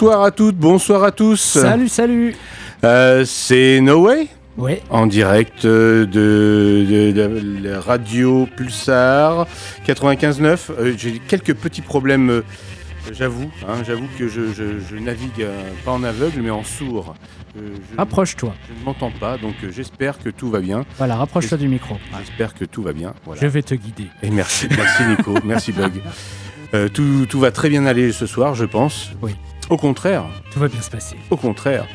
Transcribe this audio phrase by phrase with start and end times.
[0.00, 1.36] Bonsoir à toutes, bonsoir à tous.
[1.36, 2.34] Salut, salut.
[2.84, 4.76] Euh, c'est No Way Oui.
[4.88, 9.46] en direct euh, de, de- radio Pulsar
[9.86, 10.58] 95.9.
[10.70, 12.42] Euh, J'ai quelques petits problèmes, euh,
[13.12, 13.50] j'avoue.
[13.68, 17.14] hein, j'avoue que je, je- je navigue euh, pas en aveugle, mais en sourd.
[17.58, 18.54] Euh, je, Rapproche-toi.
[18.74, 20.86] je ne m'entends pas, donc euh, j'espère que tout va bien.
[20.96, 21.98] Voilà, rapproche-toi du micro.
[22.24, 23.12] J'espère que tout va bien.
[23.26, 23.38] Voilà.
[23.42, 24.06] Je vais te guider.
[24.22, 25.92] Et merci, merci Nico, merci Bug.
[26.72, 29.10] Euh, tout, tout va très bien aller ce soir, je pense.
[29.20, 29.32] Oui.
[29.70, 31.16] Au contraire, Tout va bien se passer.
[31.30, 31.86] au contraire.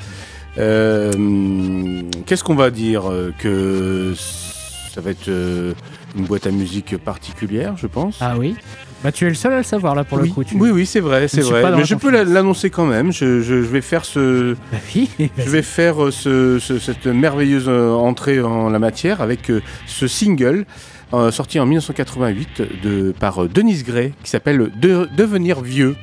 [0.58, 5.74] Euh, Qu'est-ce qu'on va dire euh, Que ça va être euh,
[6.18, 8.18] une boîte à musique particulière, je pense?
[8.22, 8.56] Ah oui
[9.04, 10.30] Bah tu es le seul à le savoir là pour oui.
[10.30, 10.44] le coup.
[10.46, 10.56] Tu...
[10.56, 11.62] oui, oui, c'est vrai, c'est vrai.
[11.76, 13.12] Mais je peux l'annoncer quand même.
[13.12, 15.10] Je, je- je vais faire ce, Bah oui.
[15.38, 19.52] je vais faire ce- ce- cette merveilleuse entrée en la matière avec
[19.86, 20.66] ce single
[21.14, 25.96] euh, sorti en 1988 de, par Denise Gray qui s'appelle De- Devenir vieux.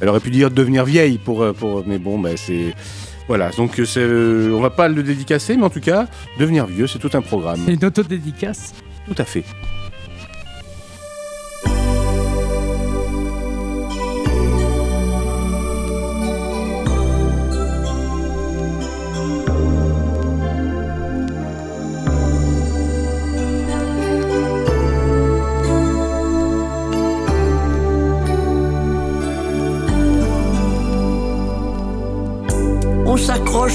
[0.00, 2.74] Elle aurait pu dire devenir vieille pour, euh, pour mais bon, bah, c'est
[3.28, 3.50] voilà.
[3.50, 6.06] Donc euh, c'est, euh, on va pas le dédicacer, mais en tout cas,
[6.38, 7.60] devenir vieux, c'est tout un programme.
[7.66, 8.74] C'est une autodédicace.
[9.06, 9.44] Tout à fait.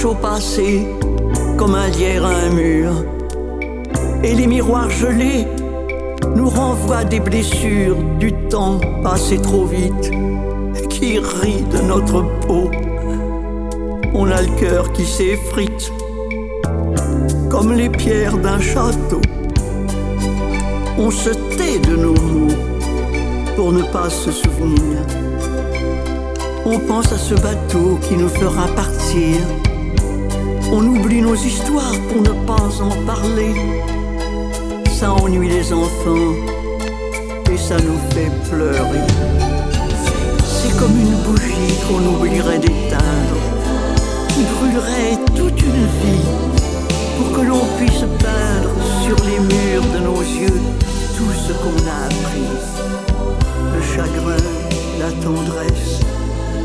[0.06, 0.88] Au passé
[1.57, 2.91] comme un lierre à un mur.
[4.23, 5.45] Et les miroirs gelés
[6.35, 10.12] nous renvoient des blessures du temps passé trop vite
[10.89, 12.72] qui rit de notre peau.
[14.13, 15.91] On a le cœur qui s'effrite
[17.50, 19.22] comme les pierres d'un château.
[20.97, 22.56] On se tait de nos mots
[23.56, 24.97] pour ne pas se souvenir.
[26.66, 29.38] On pense à ce bateau qui nous fera partir.
[30.72, 33.53] On oublie nos histoires pour ne pas en parler.
[35.00, 36.34] Ça ennuie les enfants
[37.51, 39.07] et ça nous fait pleurer.
[40.44, 43.38] C'est comme une bougie qu'on oublierait d'éteindre,
[44.29, 46.28] qui brûlerait toute une vie
[47.18, 48.73] pour que l'on puisse peindre
[49.03, 50.62] sur les murs de nos yeux
[51.18, 52.50] tout ce qu'on a appris.
[53.75, 54.44] Le chagrin,
[55.00, 56.00] la tendresse,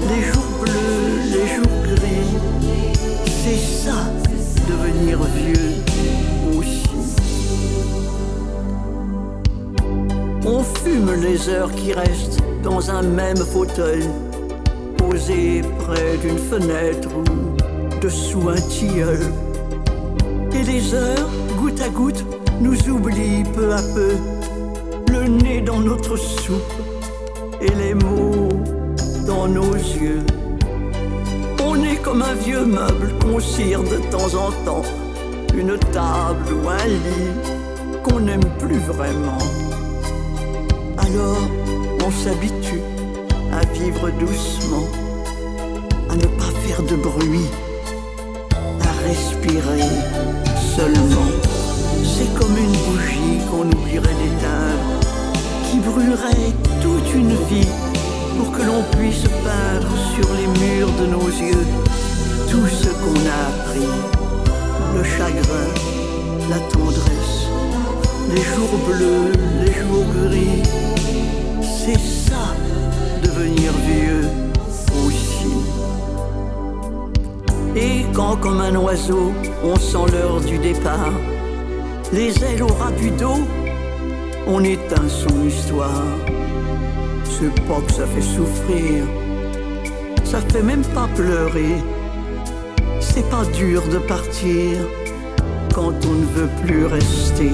[0.09, 4.11] les jours bleus, les jours gris, c'est ça,
[4.69, 5.75] devenir vieux
[6.59, 6.83] aussi.
[10.47, 14.05] On fume les heures qui restent dans un même fauteuil,
[14.97, 19.21] posé près d'une fenêtre ou dessous un tilleul.
[20.53, 22.25] Et les heures, goutte à goutte,
[22.61, 24.13] nous oublient peu à peu,
[25.13, 26.73] le nez dans notre soupe
[27.61, 28.46] et les mots
[29.27, 30.25] dans nos yeux.
[31.65, 34.83] On est comme un vieux meuble qu'on cire de temps en temps,
[35.55, 39.39] une table ou un lit qu'on n'aime plus vraiment.
[40.99, 41.49] Alors
[42.07, 42.83] on s'habitue
[43.53, 44.87] à vivre doucement,
[46.11, 47.51] à ne pas faire de bruit,
[48.81, 49.89] à respirer
[50.77, 51.31] seulement.
[52.05, 55.01] C'est comme une bougie qu'on oublierait d'éteindre,
[55.69, 57.69] qui brûlerait toute une vie
[58.37, 61.67] pour que l'on puisse peindre sur les murs de nos yeux
[62.51, 63.89] tout ce qu'on a appris.
[64.95, 65.69] Le chagrin,
[66.49, 67.49] la tendresse,
[68.35, 69.33] les jours bleus,
[69.65, 70.63] les jours gris.
[71.61, 72.55] C'est ça,
[73.23, 74.29] devenir vieux
[75.07, 75.57] aussi.
[77.77, 81.13] Et quand comme un oiseau, on sent l'heure du départ,
[82.13, 83.41] les ailes au ras du dos,
[84.47, 86.05] on éteint son histoire.
[87.39, 89.05] C'est pas ça fait souffrir,
[90.25, 91.77] ça fait même pas pleurer.
[92.99, 94.79] C'est pas dur de partir
[95.75, 97.53] quand on ne veut plus rester.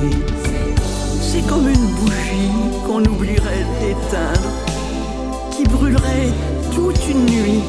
[1.20, 2.52] C'est comme une bougie
[2.86, 4.52] qu'on oublierait d'éteindre,
[5.50, 6.30] qui brûlerait
[6.76, 7.62] toute une nuit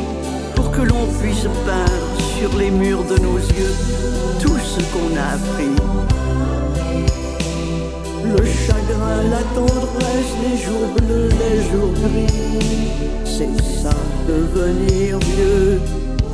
[0.55, 3.75] pour que l'on puisse peindre sur les murs de nos yeux
[4.39, 6.02] tout ce qu'on a appris.
[8.25, 12.91] Le chagrin, la tendresse, les jours bleus, les jours gris,
[13.25, 13.93] c'est ça,
[14.27, 15.81] devenir vieux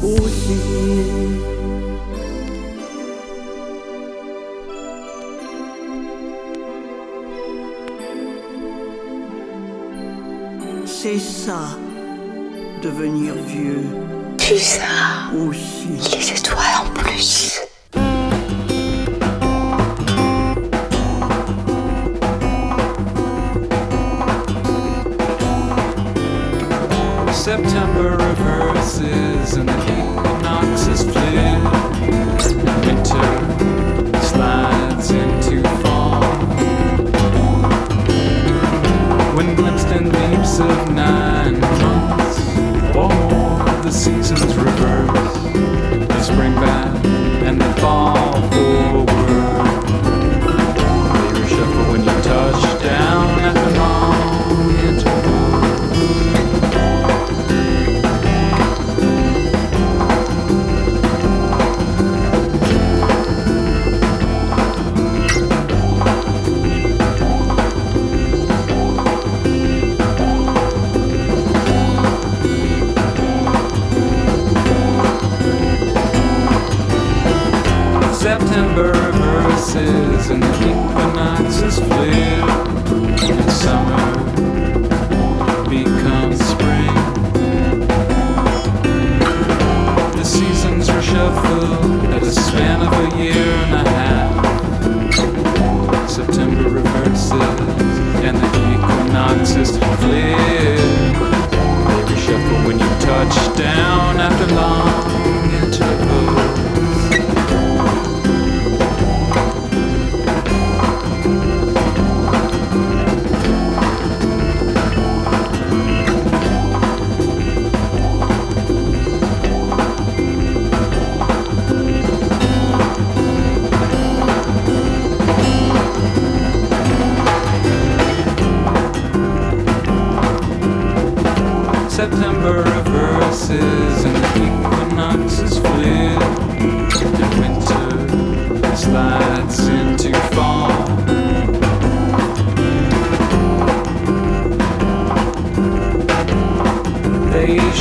[0.03, 0.59] aussi.
[10.85, 11.77] C'est ça,
[12.83, 13.83] devenir vieux
[14.37, 14.81] Plus ça,
[15.33, 16.17] aussi.
[16.17, 17.48] les étoiles en plus.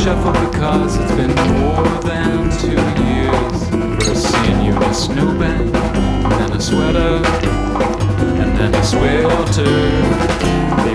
[0.09, 3.59] shuffle because it's been more than two years.
[4.07, 7.21] First seeing you in a snowbank, and then a sweater,
[8.43, 10.88] and then a sweater.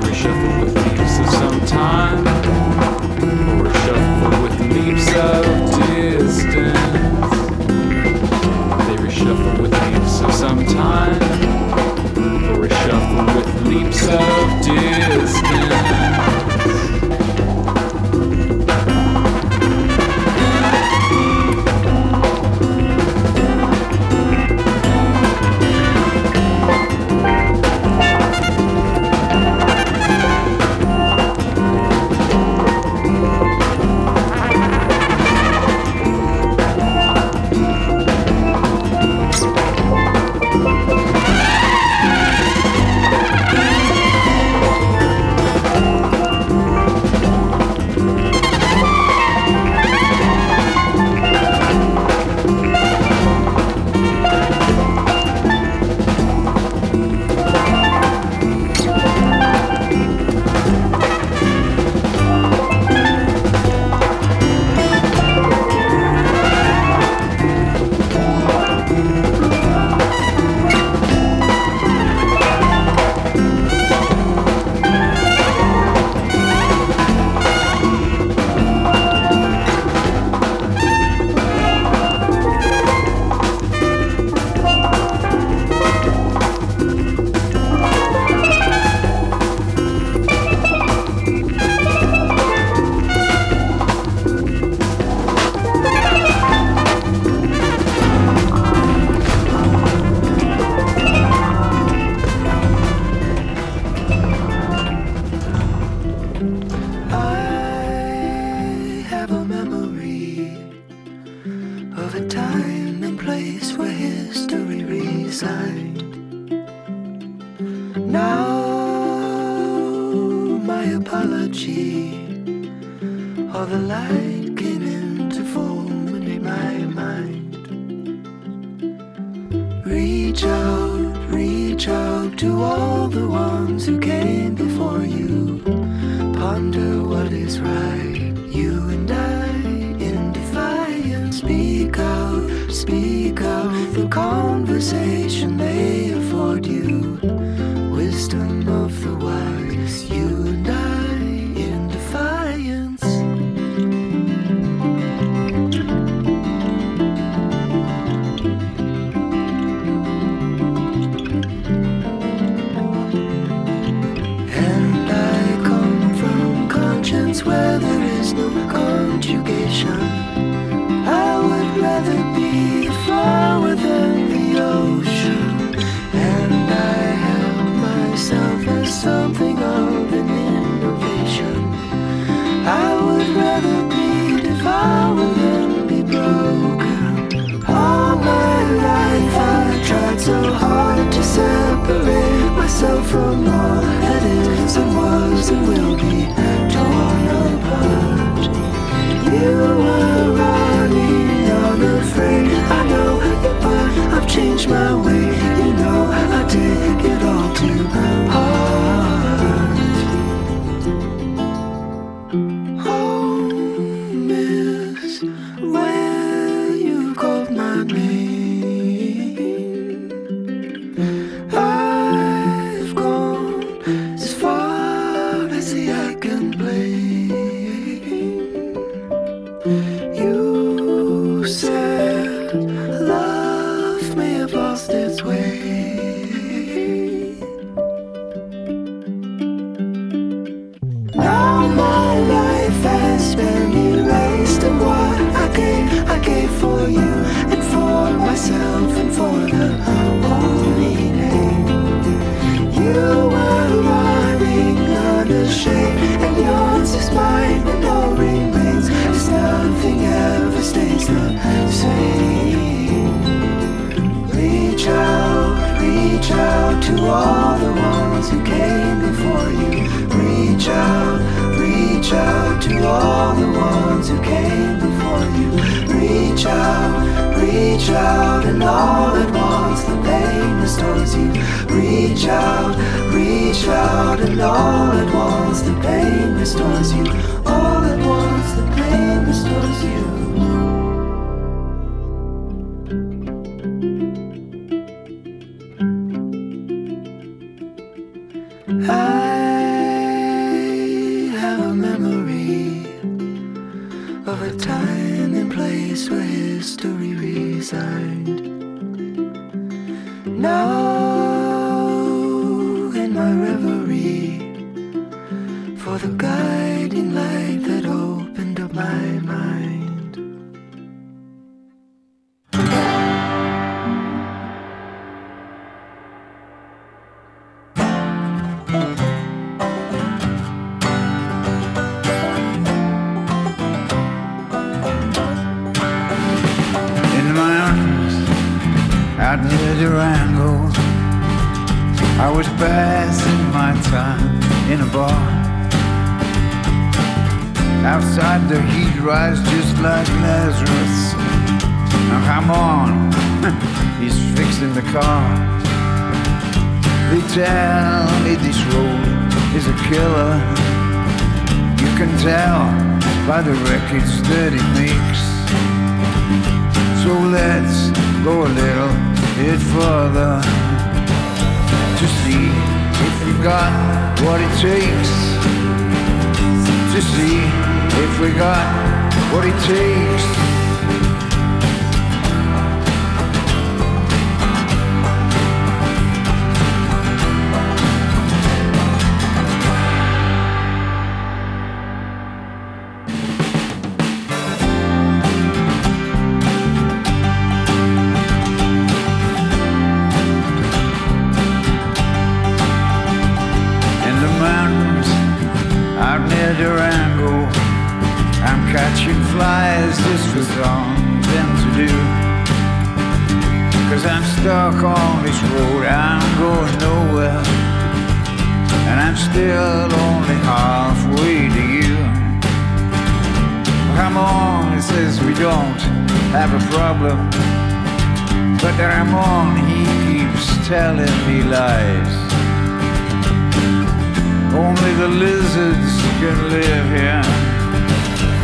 [436.24, 437.26] can live here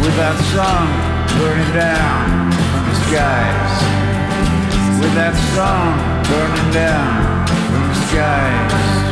[0.03, 0.87] with that sun
[1.39, 3.73] burning down from the skies.
[4.99, 5.95] With that sun
[6.27, 9.08] burning down from the skies.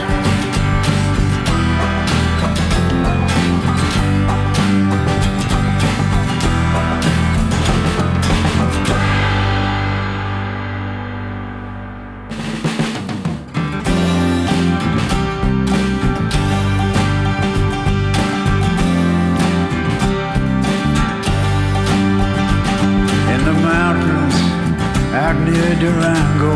[25.58, 26.54] to Durango.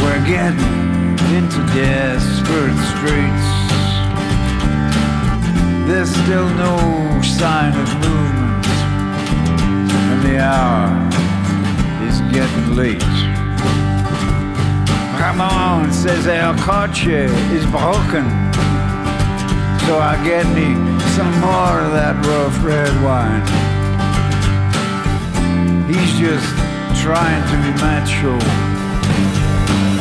[0.00, 3.48] We're getting into desperate straits.
[5.86, 6.76] There's still no
[7.20, 8.66] sign of movement,
[10.08, 10.88] and the hour
[12.08, 13.16] is getting late.
[15.20, 18.24] Ramon says our culture is broken,
[19.84, 20.68] so I get me
[21.16, 23.44] some more of that rough red wine.
[25.86, 26.51] He's just
[27.02, 28.30] trying to be macho,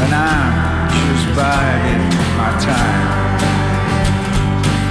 [0.04, 3.42] and I'm just biding my time.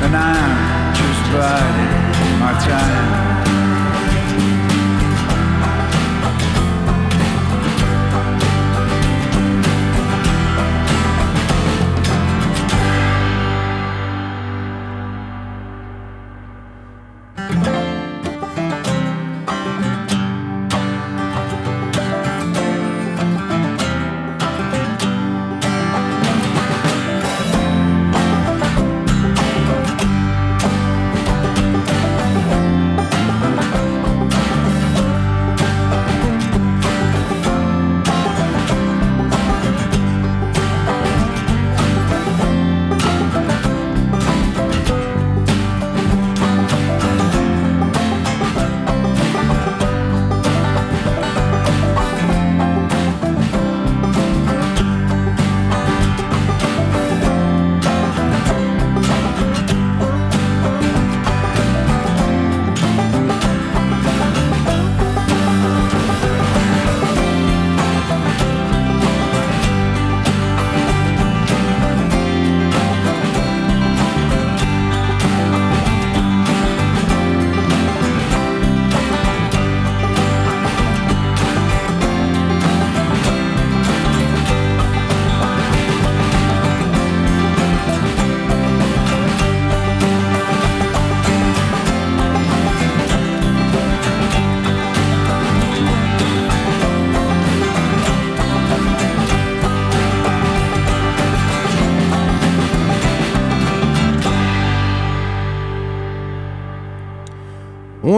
[0.03, 3.30] And I'm just biding my time.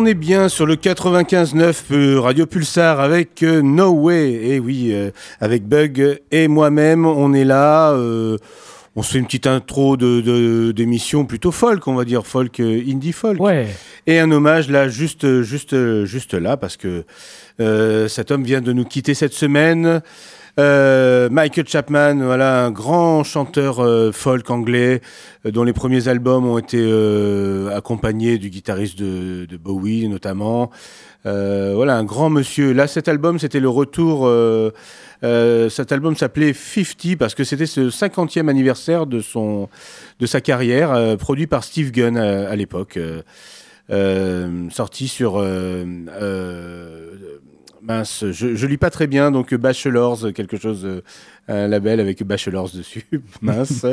[0.02, 4.32] On est bien sur le 95.9 euh, Radio Pulsar avec euh, No Way.
[4.32, 7.92] Et oui, euh, avec Bug et moi-même, on est là.
[7.92, 8.36] euh,
[8.96, 13.12] on se fait une petite intro de- d'émission plutôt folk, on va dire folk, indie
[13.12, 13.38] folk.
[13.40, 13.68] Ouais.
[14.08, 17.04] Et un hommage là, juste, juste, juste là, parce que
[17.60, 20.02] euh, cet homme vient de nous quitter cette semaine.
[20.58, 25.00] Euh, Michael Chapman, voilà, un grand chanteur euh, folk anglais,
[25.46, 26.78] euh, dont les premiers albums ont été
[27.74, 30.70] accompagnés du guitariste de, Bowie notamment.
[31.24, 32.72] Voilà, un grand monsieur.
[32.72, 34.28] Là, cet album, c'était le retour.
[35.22, 39.68] cet album s'appelait 50 parce que c'était ce 50e anniversaire de son,
[40.18, 42.98] de sa carrière, produit par Steve Gunn à, à l'époque.
[44.70, 45.40] sorti sur
[47.82, 51.00] mince, je, je lis pas très bien donc Bachelors quelque chose euh,
[51.48, 53.04] un label avec Bachelors dessus
[53.42, 53.84] mince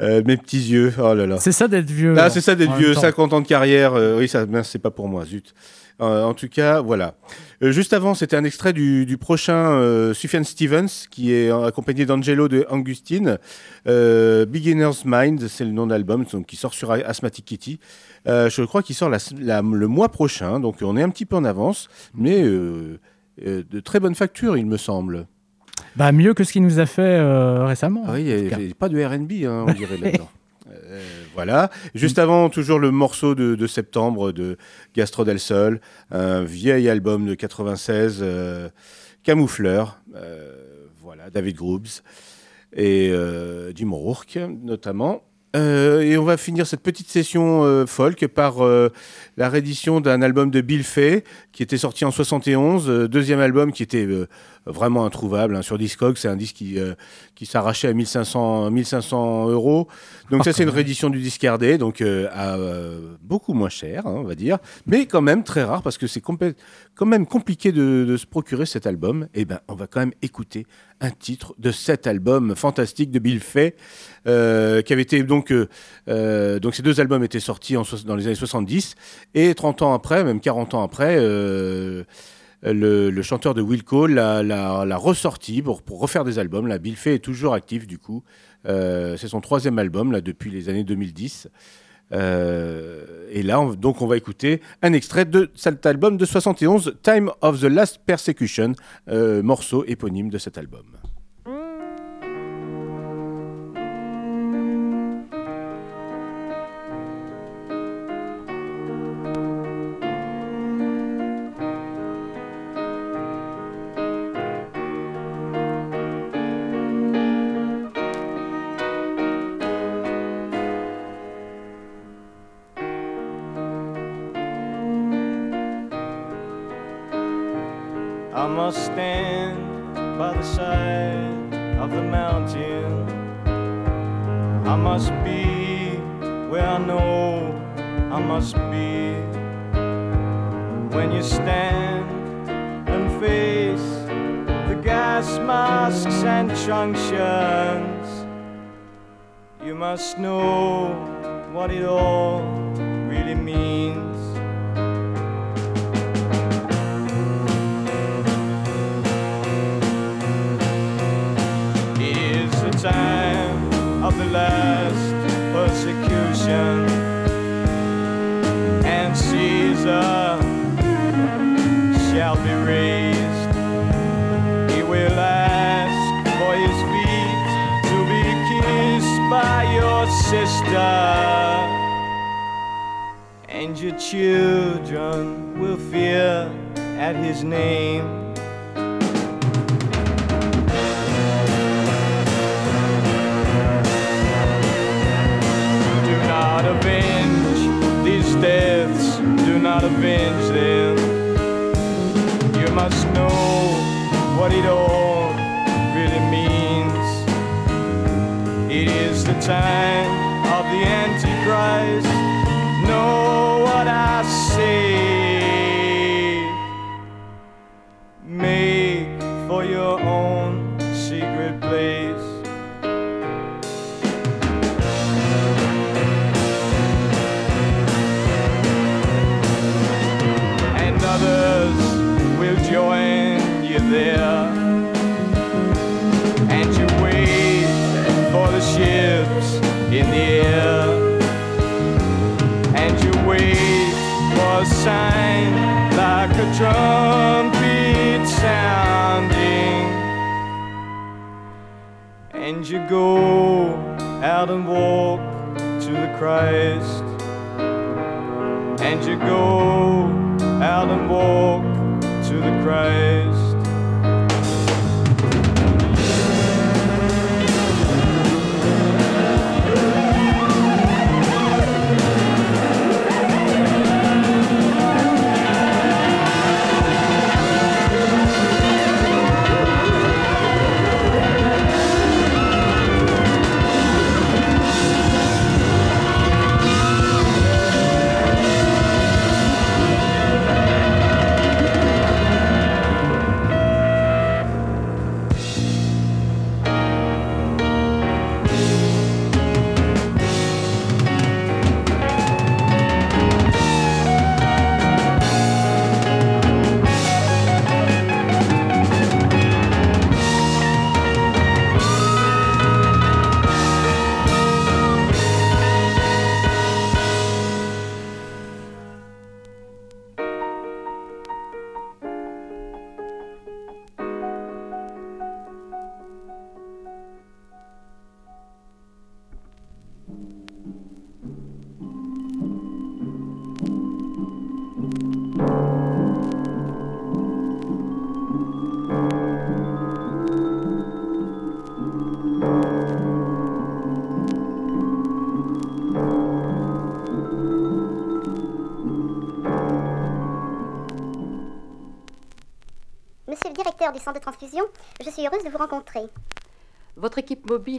[0.00, 2.14] Euh, mes petits yeux oh là là C'est ça d'être vieux.
[2.18, 3.00] ah c'est ça d'être vieux même temps.
[3.02, 5.54] 50 ans de carrière euh, oui ça mince, c'est pas pour moi zut
[6.00, 7.14] Euh, en tout cas, voilà.
[7.60, 9.78] Juste avant, c'était un extrait du, du prochain
[10.12, 13.38] Sufjan Stevens, qui est accompagné d'Angelo de Angustine.
[13.86, 17.78] Beginner's Mind, c'est le nom d'album, donc qui sort sur Asthmatic Kitty.
[18.26, 21.36] Je crois qu'il sort la- la- le mois prochain, donc on est un petit peu
[21.36, 22.42] en avance, mais
[23.38, 25.26] de très bonne facture, il me semble.
[25.96, 28.04] Bah, mieux que ce qu'il nous a fait euh, récemment.
[28.06, 30.28] Ah oui, il avait pas de RB, hein, on dirait là-dedans.
[30.70, 31.00] Euh,
[31.34, 31.70] voilà.
[31.94, 34.56] Juste avant, toujours le morceau de, de septembre de
[34.94, 38.68] Gastro del Sol, un vieil album de 96, euh,
[39.22, 42.02] Camoufleur, euh, voilà, David Groobs
[42.72, 45.22] et euh, Jim O'Rourke notamment.
[45.54, 48.90] Euh, et on va finir cette petite session euh, folk par euh,
[49.36, 51.22] la réédition d'un album de Bill Fay
[51.54, 54.26] qui était sorti en 71, euh, deuxième album qui était euh,
[54.66, 56.94] vraiment introuvable hein, sur Discog, c'est un disque qui, euh,
[57.36, 59.86] qui s'arrachait à 1500, 1500 euros.
[60.30, 62.56] Donc ça c'est une réédition du discardé, donc euh, à
[63.22, 66.20] beaucoup moins cher, hein, on va dire, mais quand même très rare parce que c'est
[66.20, 69.28] quand même compliqué de, de se procurer cet album.
[69.34, 70.66] Et ben on va quand même écouter
[71.00, 73.74] un titre de cet album fantastique de Bill Fay,
[74.24, 78.94] qui avait été donc donc ces deux albums étaient sortis en, dans les années 70
[79.34, 81.16] et 30 ans après, même 40 ans après.
[81.44, 82.04] Euh,
[83.10, 86.66] le, chanteur de Wilco l'a, l'a- l'a ressorti pour, refaire des albums.
[86.66, 88.22] Là, Bill Fay est toujours actif du coup.
[88.66, 91.48] Euh, c'est son troisième album là depuis les années 2010.
[92.12, 96.96] Euh, et là, on- donc, on va écouter un extrait de cet album de 71,
[97.02, 98.72] Time of the Last Persecution,
[99.08, 100.84] morceau éponyme de cet album.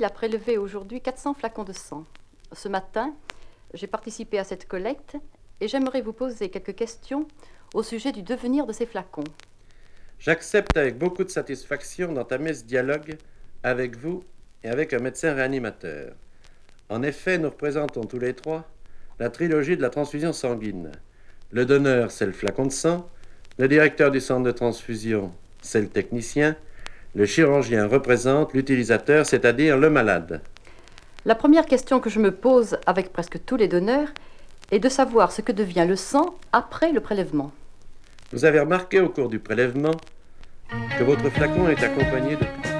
[0.03, 2.05] A prélevé aujourd'hui 400 flacons de sang.
[2.51, 3.13] Ce matin,
[3.73, 5.15] j'ai participé à cette collecte
[5.61, 7.27] et j'aimerais vous poser quelques questions
[7.73, 9.23] au sujet du devenir de ces flacons.
[10.17, 13.17] J'accepte avec beaucoup de satisfaction d'entamer ce dialogue
[13.63, 14.23] avec vous
[14.63, 16.13] et avec un médecin réanimateur.
[16.89, 18.67] En effet, nous représentons tous les trois
[19.19, 20.91] la trilogie de la transfusion sanguine.
[21.51, 23.09] Le donneur, c'est le flacon de sang.
[23.57, 26.57] Le directeur du centre de transfusion, c'est le technicien.
[27.15, 30.41] Le chirurgien représente l'utilisateur, c'est-à-dire le malade.
[31.23, 34.09] La première question que je me pose avec presque tous les donneurs
[34.69, 37.53] est de savoir ce que devient le sang après le prélèvement.
[38.33, 39.95] Vous avez remarqué au cours du prélèvement
[40.99, 42.74] que votre flacon est accompagné de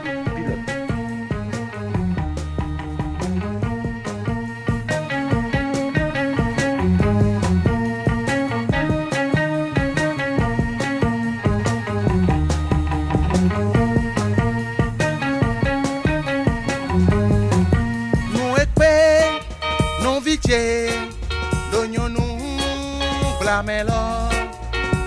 [23.56, 24.30] Kamelo,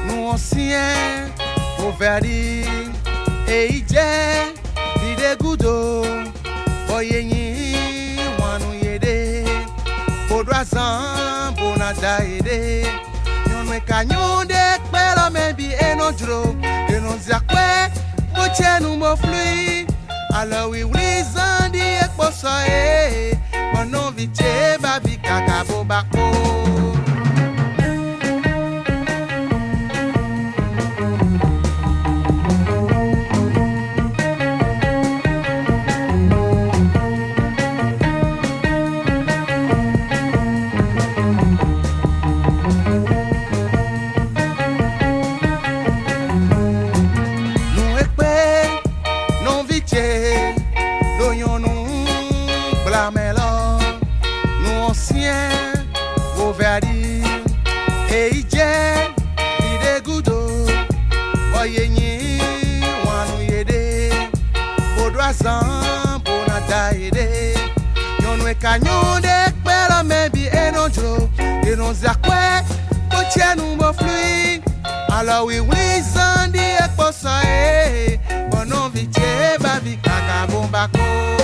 [0.07, 1.29] nu wọn sí ẹ
[1.85, 2.65] ovary
[3.47, 3.79] èyí
[6.97, 9.45] oyeyin wanu yede
[10.29, 12.59] bodwazan bonaza yede
[13.49, 16.41] nyɔnu kanyɔnde kpɛlɔmɛbi enɔdzro
[16.95, 17.65] enɔziakpɛ
[18.37, 19.53] motsenumoflui
[20.39, 22.83] alɔwiwli zan di ekpɔsɔ ye
[23.71, 26.25] kpɔnɔvi tse babi kaka bobakpo.
[80.79, 81.38] I go.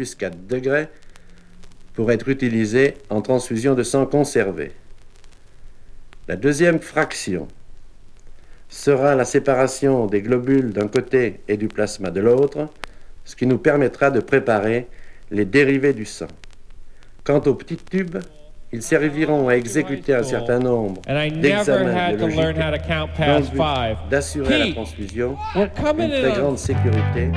[0.00, 0.88] Plus 4 degrés
[1.92, 4.72] pour être utilisé en transfusion de sang conservé.
[6.26, 7.48] La deuxième fraction
[8.70, 12.70] sera la séparation des globules d'un côté et du plasma de l'autre,
[13.26, 14.86] ce qui nous permettra de préparer
[15.30, 16.28] les dérivés du sang.
[17.22, 18.20] Quant aux petits tubes,
[18.72, 25.36] ils serviront à exécuter un certain nombre d'examens biologiques dans le but d'assurer la transfusion,
[25.54, 27.30] une très grande sécurité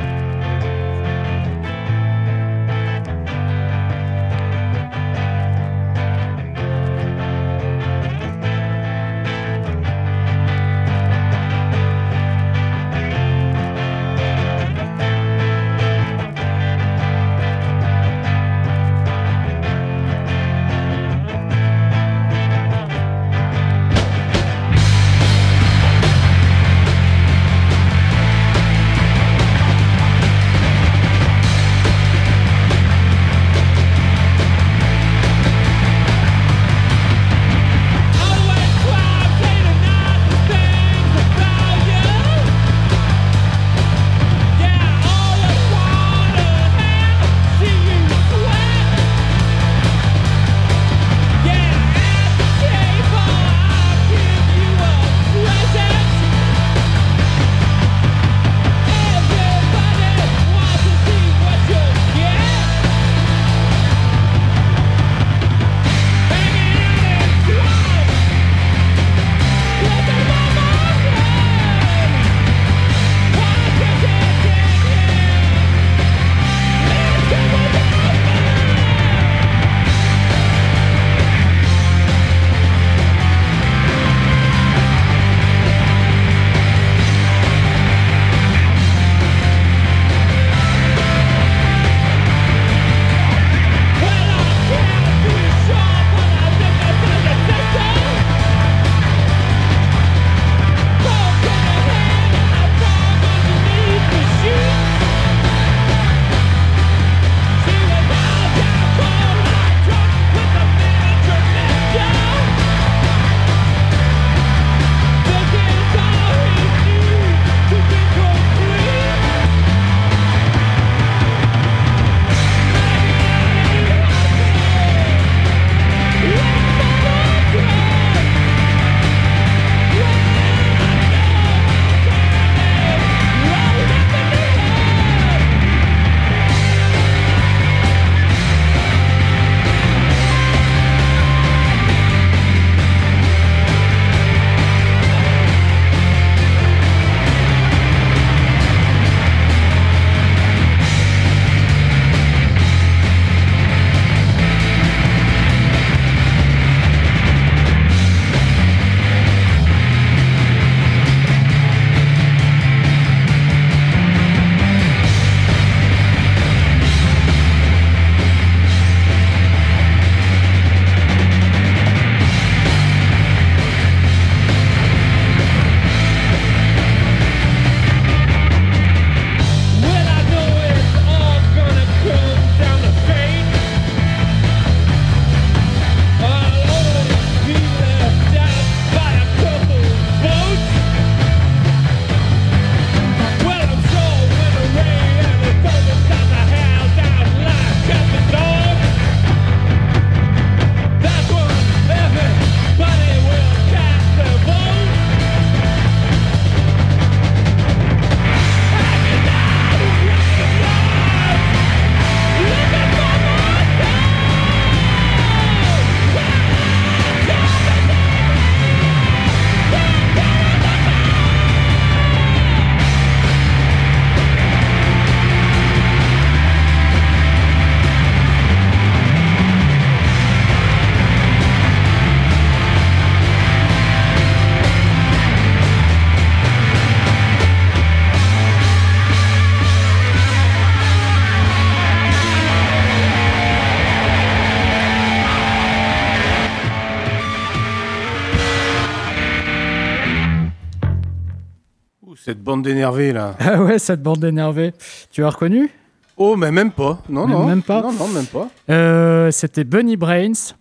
[252.64, 253.36] bande d'énervés là.
[253.40, 254.74] Ah ouais, cette bande d'énervés.
[255.12, 255.70] Tu as reconnu?
[256.18, 257.00] Oh, mais même pas.
[257.10, 257.46] Non, non.
[257.48, 258.48] Même pas Non, non, même pas.
[258.70, 260.54] Euh, C'était Bunny Brains,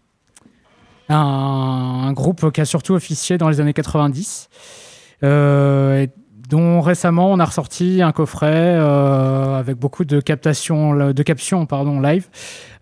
[1.09, 4.49] un, un groupe qui a surtout officié dans les années 90.
[5.25, 6.11] Euh, et
[6.49, 12.01] dont récemment on a ressorti un coffret euh, avec beaucoup de captations, de captions pardon,
[12.01, 12.29] live,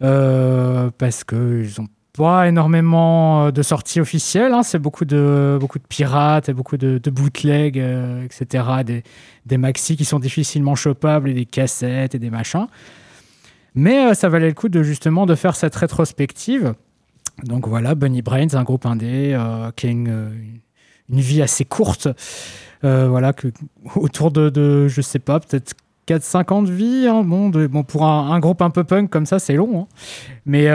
[0.01, 4.53] parce qu'ils n'ont pas énormément euh, de sorties officielles.
[4.53, 4.63] hein.
[4.63, 8.65] C'est beaucoup de, beaucoup de pirates et beaucoup de, bootlegs, euh, etc.
[8.85, 9.03] Des,
[9.47, 12.67] des maxi qui sont difficilement chopables et des cassettes et des machins.
[13.75, 16.75] Mais euh, ça valait le coup de justement de faire cette rétrospective.
[17.45, 20.31] Donc voilà, Bunny Brains, un groupe indé euh, qui a une,
[21.09, 22.09] vie assez courte.
[22.83, 23.33] Voilà,
[23.95, 25.75] autour de, de, je sais pas, peut-être
[26.09, 27.07] 4-5 ans de vie.
[27.07, 27.23] hein.
[27.23, 29.83] Bon, bon, pour un, groupe un peu punk comme ça, c'est long.
[29.83, 29.87] hein.
[30.47, 30.69] Mais,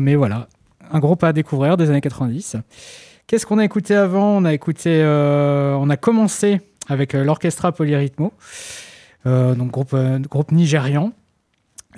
[0.00, 0.48] mais voilà,
[0.90, 2.56] un groupe à découvrir des années 90.
[3.26, 4.36] Qu'est-ce qu'on a écouté avant?
[4.38, 8.32] On a écouté, euh, on a commencé avec euh, l'Orchestra Polyrhythmo,
[9.26, 9.94] euh, donc groupe,
[10.30, 11.12] groupe nigérian,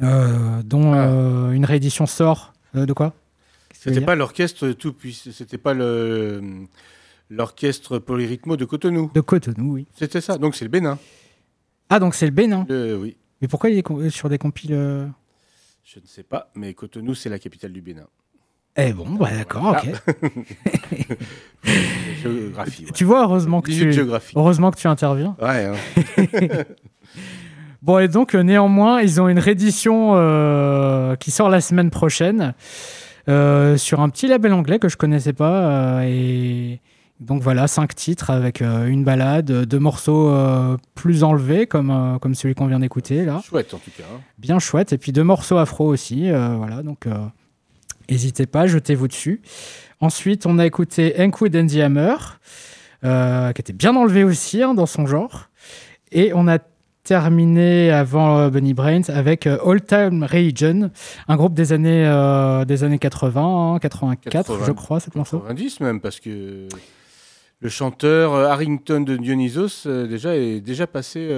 [0.00, 2.52] dont euh, une réédition sort.
[2.74, 3.14] De quoi?
[3.72, 6.42] C'était pas l'orchestre tout puissant, c'était pas le
[7.30, 9.10] l'orchestre polyrythmo de Cotonou.
[9.14, 9.86] De Cotonou, oui.
[9.94, 10.36] C'était ça.
[10.36, 10.98] Donc c'est le Bénin.
[11.88, 13.16] Ah, donc c'est le Bénin Le- oui.
[13.40, 14.70] Mais pourquoi il est sur des compiles
[15.84, 18.06] Je ne sais pas, mais Cotonou c'est la capitale du Bénin.
[18.76, 19.90] Eh bon, bah d'accord, ok.
[22.22, 22.84] Géographie.
[22.86, 22.90] ouais.
[22.94, 23.92] Tu vois, heureusement que tu,
[24.36, 25.36] heureusement que tu interviens.
[25.40, 25.66] Ouais.
[25.66, 26.64] hein.
[27.82, 32.52] Bon, et donc, euh, néanmoins, ils ont une réédition euh, qui sort la semaine prochaine
[33.26, 36.00] euh, sur un petit label anglais que je connaissais pas.
[36.00, 36.80] euh, et
[37.20, 40.30] donc, voilà, cinq titres avec une balade, deux morceaux
[40.94, 43.40] plus enlevés, comme, comme celui qu'on vient d'écouter là.
[43.46, 44.04] Chouette en tout cas.
[44.14, 44.20] hein.
[44.38, 44.92] Bien chouette.
[44.92, 46.30] Et puis deux morceaux afro aussi.
[46.30, 47.06] voilà, donc
[48.10, 49.42] n'hésitez pas, jetez-vous dessus.
[50.00, 52.16] Ensuite, on a écouté Enkwood and the Hammer,
[53.04, 55.48] euh, qui était bien enlevé aussi hein, dans son genre.
[56.12, 56.58] Et on a
[57.02, 60.90] terminé avant euh, Bunny Brains avec euh, All Time Religion,
[61.28, 65.38] un groupe des années, euh, des années 80, hein, 84, 80, je crois, cet morceau.
[65.38, 66.68] 90 même, parce que
[67.60, 71.28] le chanteur Harrington de Dionysos déjà est déjà passé.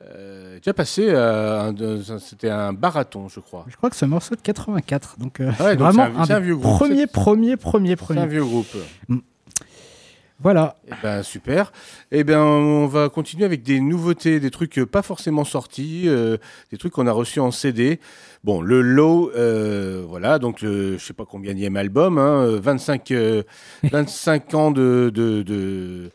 [0.00, 1.72] Euh, euh, déjà passé un-
[2.18, 3.64] c'était un barathon, je crois.
[3.68, 5.16] Je crois que ce morceau de 84.
[5.18, 6.76] Donc, euh, Ouais, donc vraiment c'est un- c'est un vieux groupe.
[6.78, 8.20] premier, premier, premier, C'est premier.
[8.20, 8.66] un vieux groupe.
[10.40, 10.74] Voilà.
[10.88, 11.72] Eh ben, super.
[12.10, 16.36] Eh ben, on va continuer avec des nouveautés, des trucs euh, pas forcément sortis, euh,
[16.72, 18.00] des trucs qu'on a reçus en CD.
[18.42, 20.58] Bon, le Low, euh, voilà, donc
[20.98, 23.42] je sais pas combien album, hein, euh, 25, euh,
[23.84, 26.10] 25 ans de, de, de,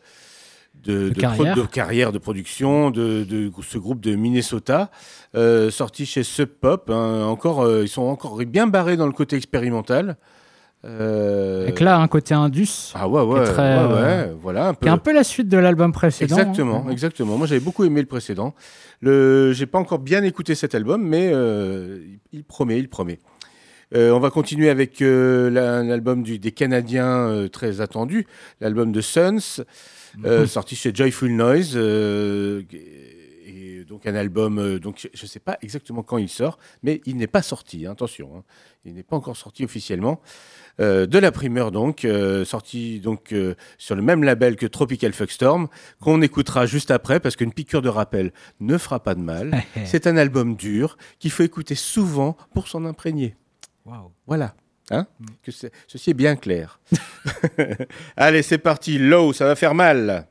[0.84, 1.54] de, de carrière.
[1.56, 4.90] de carrière de production de, de ce groupe de Minnesota,
[5.34, 6.90] euh, sorti chez Sub Pop.
[6.90, 7.24] hein.
[7.26, 10.16] encore, euh, ils sont encore bien barrés dans le côté expérimental.
[10.86, 12.92] Euh, Avec là un côté indus.
[12.94, 14.80] ah ouais, qui est ouais, très, ouais, euh, ouais, voilà un peu.
[14.84, 16.36] Qui est un peu la suite de l'album précédent.
[16.38, 16.90] Exactement, hein.
[16.90, 17.36] exactement.
[17.36, 18.54] Moi, j'avais beaucoup aimé le précédent.
[19.02, 21.98] Le, j'ai pas encore bien écouté cet album, mais euh,
[22.32, 23.18] il- promet, il promet.
[23.94, 28.26] Euh, on va continuer avec euh, la- un album du, des Canadiens euh, très attendu,
[28.62, 29.62] l'album de Suns,
[30.24, 30.46] euh, Mhm.
[30.46, 31.72] sorti chez Joyful Noise.
[31.76, 36.58] euh, et donc un album, euh, donc je ne sais pas exactement quand il sort,
[36.82, 37.86] mais il n'est pas sorti.
[37.86, 38.42] hein, attention, hein.
[38.84, 40.20] il n'est pas encore sorti officiellement.
[40.80, 45.12] Euh, de la primeur donc, euh, sorti donc euh, sur le même label que Tropical
[45.12, 45.68] Fuckstorm,
[46.00, 49.62] qu'on écoutera juste après parce qu'une piqûre de rappel ne fera pas de mal.
[49.84, 53.34] C'est un album dur qu'il faut écouter souvent pour s'en imprégner.
[53.84, 54.12] Waouh.
[54.26, 54.54] Voilà.
[54.90, 55.06] Hein
[55.42, 56.80] que c'est- ceci est bien clair.
[58.16, 58.98] Allez, c'est parti.
[58.98, 60.26] Low, ça va faire mal.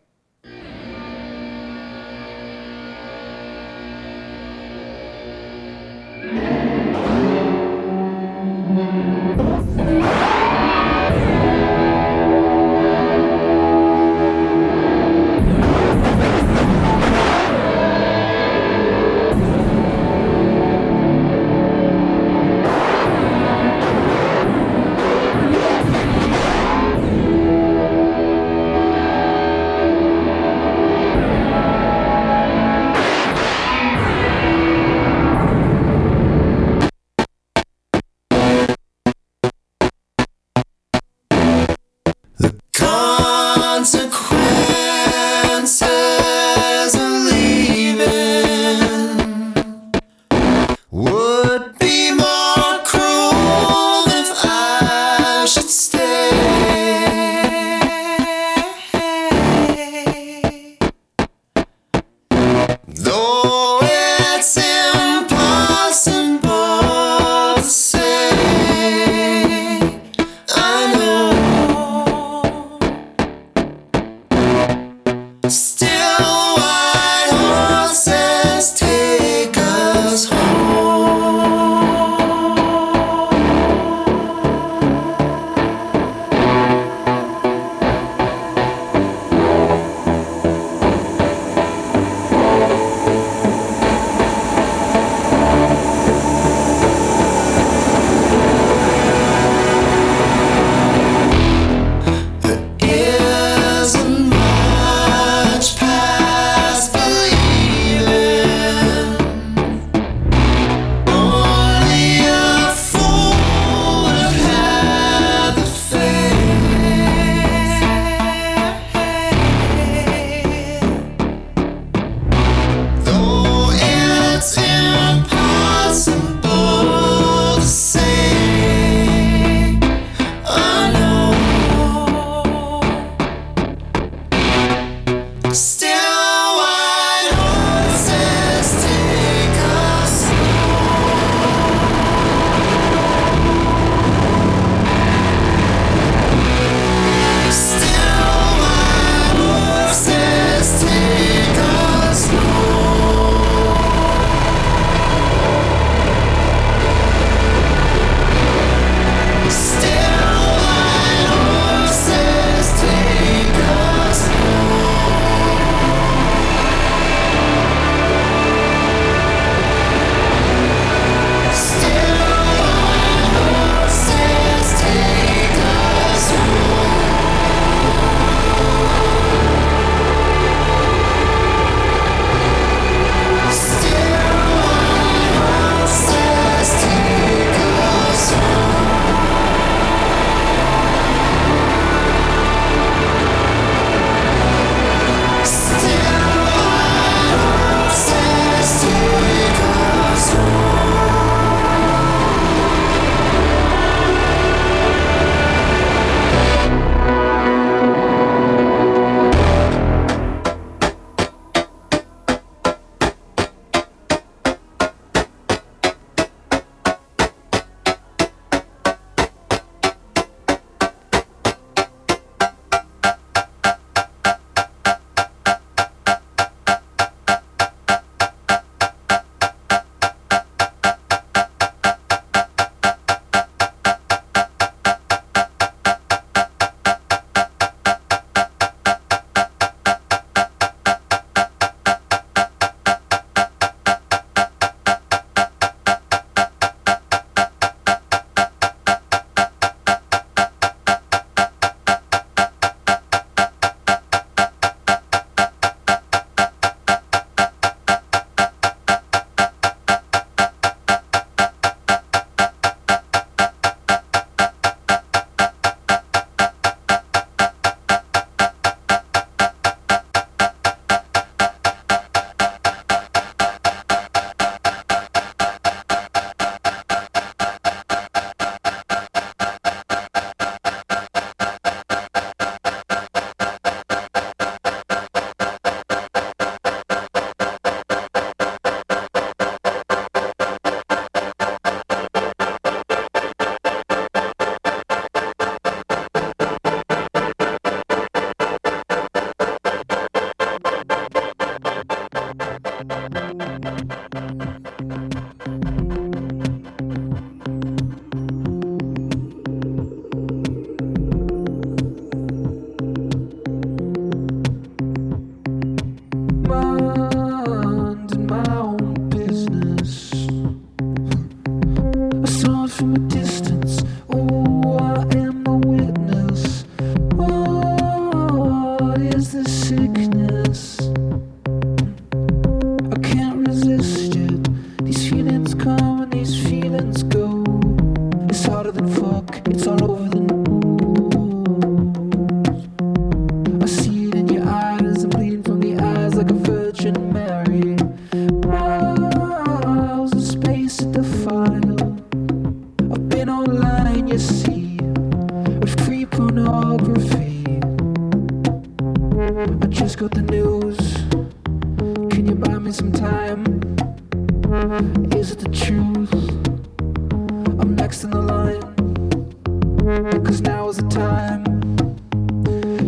[370.30, 371.44] cause now is the time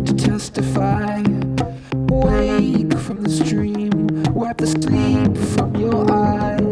[0.04, 1.20] to testify.
[2.08, 3.90] Wake from this dream,
[4.32, 6.71] wipe the sleep from your eyes.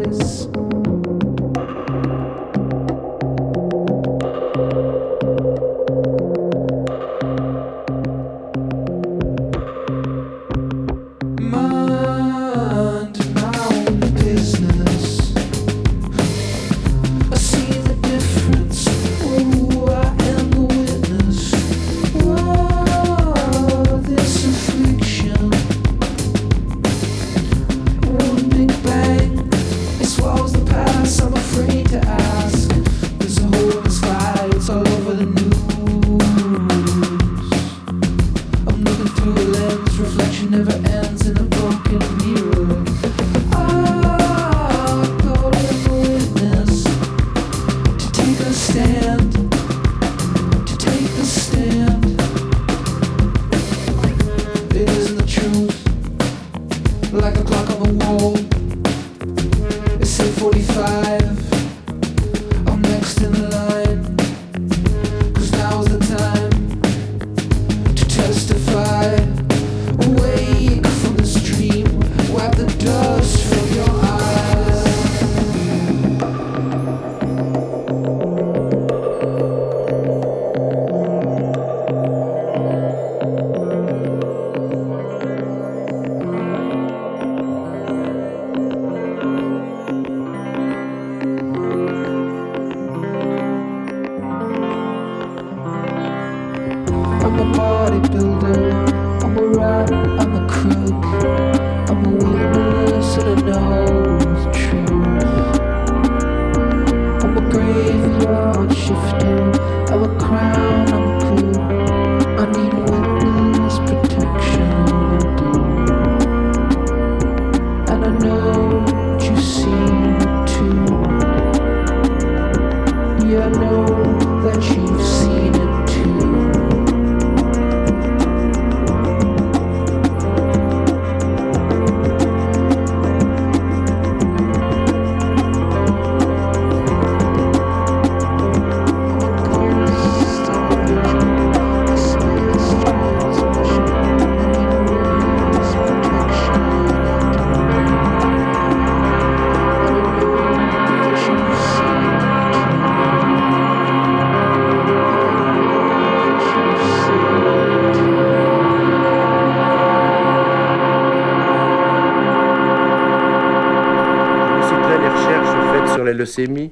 [166.11, 166.71] les leucémies,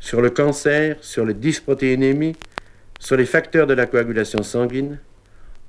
[0.00, 2.36] sur le cancer, sur les dysprotéinémies,
[2.98, 4.98] sur les facteurs de la coagulation sanguine,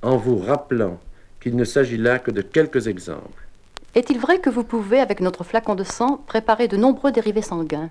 [0.02, 1.00] en vous rappelant
[1.40, 3.46] qu'il ne s'agit là que de quelques exemples.
[3.94, 7.90] Est-il vrai que vous pouvez, avec notre flacon de sang, préparer de nombreux dérivés sanguins?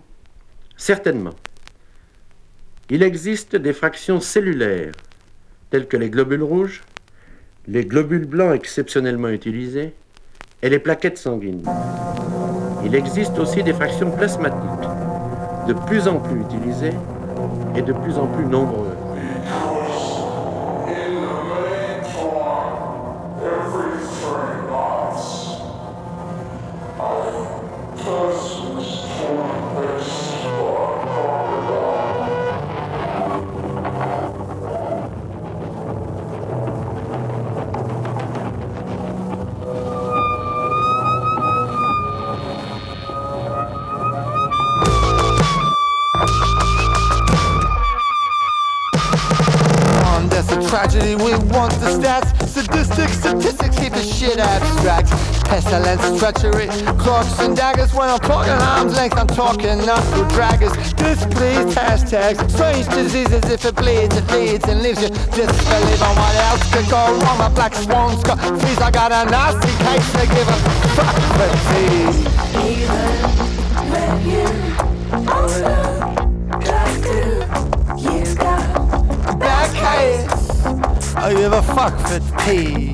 [0.76, 1.36] Certainement.
[2.90, 4.92] Il existe des fractions cellulaires,
[5.70, 6.82] telles que les globules rouges,
[7.68, 9.94] les globules blancs exceptionnellement utilisés
[10.62, 11.64] et les plaquettes sanguines.
[12.84, 14.73] Il existe aussi des fractions plasmatiques
[15.68, 16.94] de plus en plus utilisés
[17.76, 18.83] et de plus en plus nombreux.
[51.16, 52.30] We want the stats.
[52.48, 55.10] Sadistic statistics keep the shit abstract.
[55.46, 57.94] Pestilence, treachery, clocks and daggers.
[57.94, 60.74] When I'm talking arms length, I'm talking not through draggers.
[60.98, 63.44] Displeased hashtags, strange diseases.
[63.46, 67.38] If it bleeds, it bleeds and leaves you disbelief on what else could go wrong.
[67.38, 68.80] My black swan's got fleas.
[68.80, 70.58] I got a nasty case to give a
[70.98, 71.52] fuck for.
[72.60, 73.14] Even
[73.92, 74.48] when you
[75.32, 75.93] are
[81.24, 82.94] I give a fuck for tea.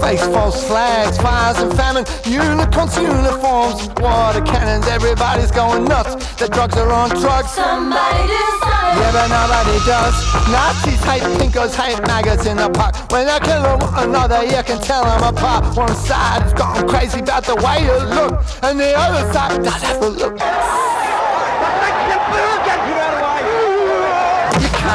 [0.00, 6.14] Face, false flags, fires and famine, unicorns, uniforms, water cannons, everybody's going nuts.
[6.36, 7.50] The drugs are on drugs.
[7.50, 8.67] Somebody decide.
[9.10, 10.14] But nobody does.
[10.52, 12.94] Nazis hate pinkos, hate maggots in the park.
[13.10, 15.76] When they kill one another, you can tell them apart.
[15.76, 19.82] One side is going crazy about the way you look, and the other side does
[19.82, 20.38] have a look.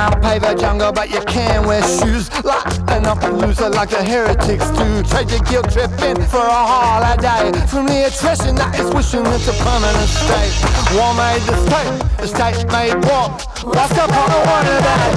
[0.04, 2.30] You can't pave the jungle, but you can wear shoes.
[2.44, 5.02] Like an upper loser, like the heretics do.
[5.04, 7.54] Trade your guilt trip in for a holiday.
[7.68, 10.52] From the attrition that is wishing it's a permanent state.
[10.92, 13.32] War made the state, the state made war.
[13.64, 15.08] What's the point of one of that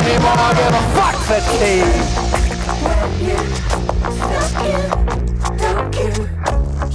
[0.00, 0.32] anymore?
[0.40, 1.84] I give a fuck for tea.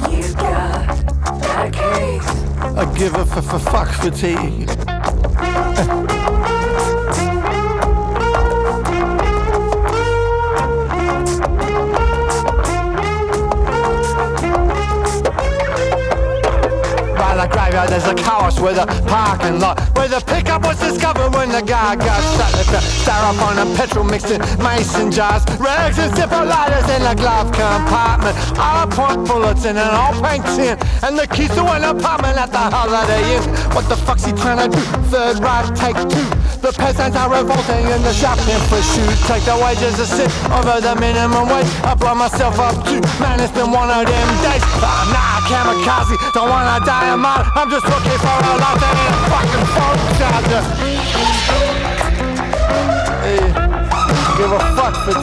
[0.10, 0.98] you got
[1.46, 2.26] that case.
[2.76, 4.66] I give a f- f- fuck for tea.
[18.46, 22.22] there's a with a parking lot Where the pickup was discovered when the guy got
[22.38, 22.54] shot.
[22.60, 25.44] If the styrofoam and petrol mixed in mason jars.
[25.60, 28.36] Rags and zipper lighters in the glove compartment.
[28.60, 30.78] All point bullets in an old pink tin.
[31.04, 33.44] And the keys to an apartment at the Holiday Inn.
[33.74, 34.84] What the fuck's he trying to do?
[35.10, 36.35] Third ride, take two
[36.66, 40.98] The peasants are revolting in the shopping shoes Take the wages to sit over the
[40.98, 41.70] minimum wage.
[41.86, 44.66] I blow myself up too Man, it's been one of them days.
[44.82, 48.98] Ah, nah, kamikaze, don't wanna die a mine I'm just looking for a life that
[48.98, 50.66] ain't a fucking phone charger
[53.22, 53.46] Hey,
[54.42, 55.14] give a fuck for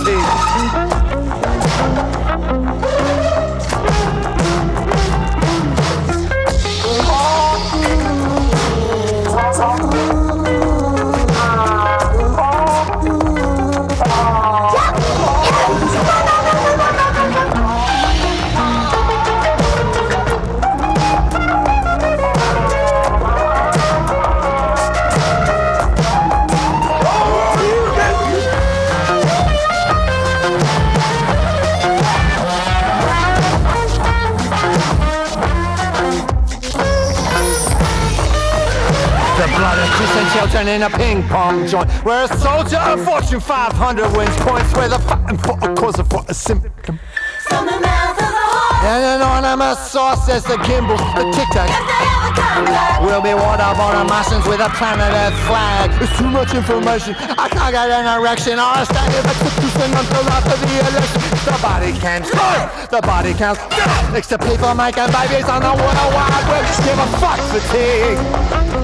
[40.53, 44.89] children in a ping pong joint Where a soldier of Fortune 500 wins points Where
[44.89, 47.01] the fighting for a cause for a symptom
[47.49, 48.85] From the mouth of the horse.
[48.85, 53.01] And an anonymous source says the gimbal, the tic-tac If they ever come back.
[53.01, 57.73] We'll be waterborne Martians with a planet Earth flag It's too much information, I can't
[57.73, 61.93] get an erection I'll stand Or a staggered execution until after the election The body
[61.97, 62.61] cams, good!
[62.93, 64.13] The body counts, good!
[64.13, 68.82] Next to people making babies on the world wide web Give a fuck fatigue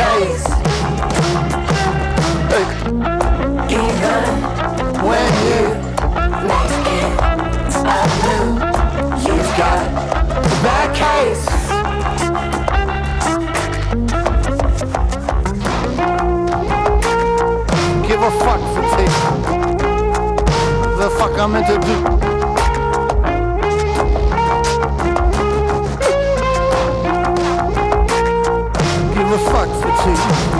[0.00, 0.46] case.
[3.82, 4.24] Even
[5.08, 5.64] when you
[6.48, 7.12] make it,
[7.84, 8.46] I knew
[9.24, 9.80] you've got
[10.64, 11.46] my case.
[18.08, 19.22] Give a fuck for taste.
[20.98, 22.29] The fuck I'm meant to do.
[30.02, 30.59] to.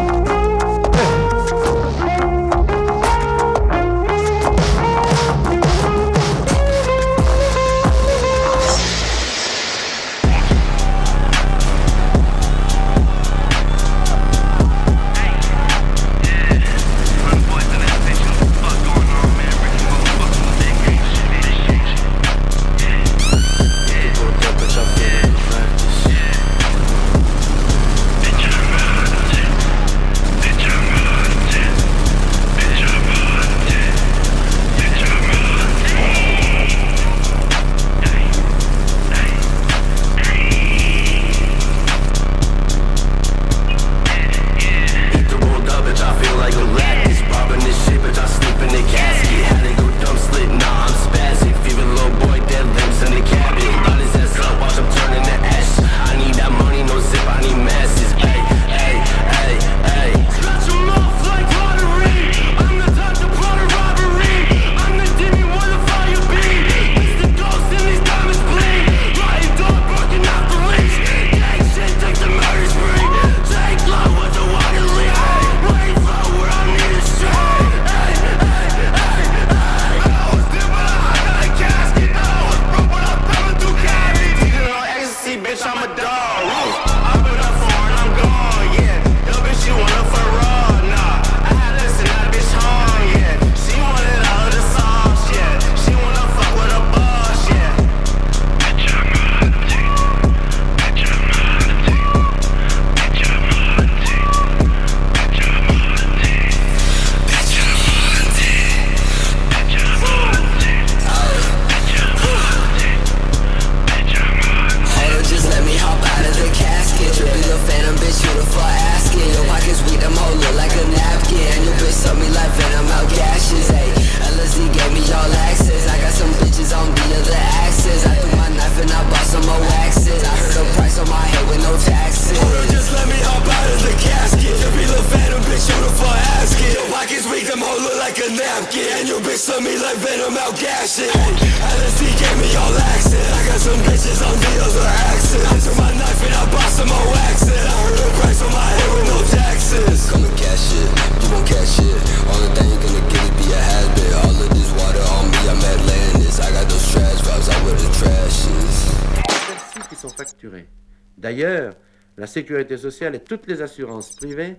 [162.86, 164.56] Et toutes les assurances privées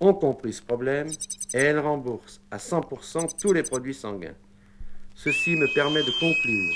[0.00, 1.08] ont compris ce problème
[1.54, 4.34] et elles remboursent à 100% tous les produits sanguins.
[5.14, 6.74] Ceci me permet de conclure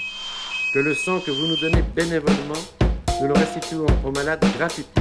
[0.73, 2.55] que le sang que vous nous donnez bénévolement,
[3.21, 5.00] nous le restituons aux malades gratuitement.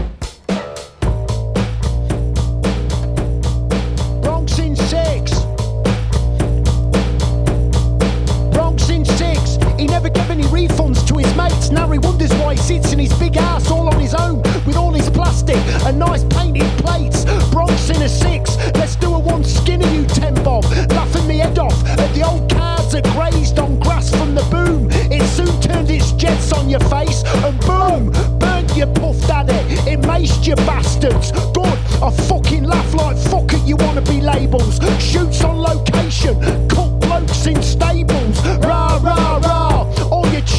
[10.59, 11.69] Refunds to his mates.
[11.69, 14.75] Now he wonders why he sits in his big ass all on his own with
[14.75, 17.25] all his plastic and nice painted plates.
[17.51, 18.57] Bronx in a six.
[18.75, 20.65] Let's do a one skinny you ten bob.
[20.97, 24.89] Laughing me head off at the old cars that grazed on grass from the boom.
[24.91, 29.53] It soon turned its jets on your face and boom, burnt your puff daddy.
[29.89, 31.31] It It maced you bastards.
[31.53, 34.79] Good, I fucking laugh like fuck it, you wanna be labels.
[34.99, 36.35] Shoots on location,
[36.67, 38.37] cut blokes in stables.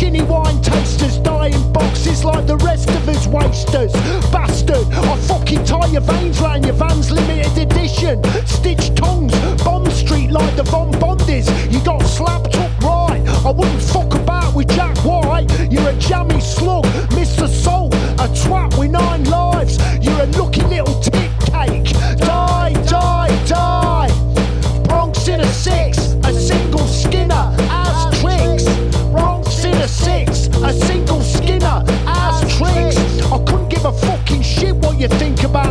[0.01, 3.93] Chinny wine tasters die in boxes like the rest of us wasters.
[4.33, 8.25] Bastard, I fucking tie your veins round your van's limited edition.
[8.47, 11.49] Stitched tongues, Bond Street like the Von Bondies.
[11.71, 13.23] You got slapped up right.
[13.45, 15.51] I wouldn't fuck about with Jack White.
[15.71, 17.47] You're a jammy slug, Mr.
[17.47, 17.89] Soul,
[18.25, 19.77] a twat with nine lives.
[20.01, 21.20] You're a lucky little tit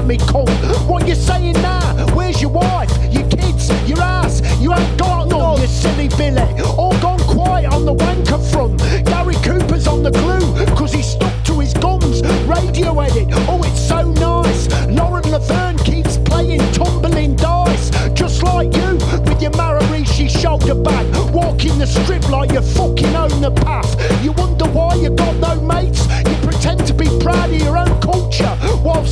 [0.10, 0.50] me, cunt.
[0.88, 2.16] What you saying now?
[2.16, 4.42] Where's your wife, your kids, your ass?
[4.60, 6.42] You ain't got none, you silly Billy.
[6.80, 8.80] All gone quiet on the wanker front.
[9.06, 12.24] Gary Cooper's on the glue, cause he stuck to his guns.
[12.48, 14.68] Radio edit, oh it's so nice.
[14.88, 17.92] Lauren Laverne keeps playing tumbling dice.
[18.14, 18.94] Just like you,
[19.28, 21.06] with your Mararishi shoulder bag.
[21.32, 23.92] Walking the strip like you fucking own the path.
[24.24, 26.08] You wonder why you got no mates?
[26.28, 29.06] You pretend to be proud of your own culture, while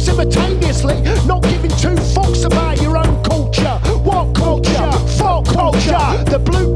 [1.26, 3.78] not giving two fucks about your own culture.
[4.04, 4.92] What culture?
[5.18, 6.24] Fuck culture.
[6.32, 6.67] The blueprint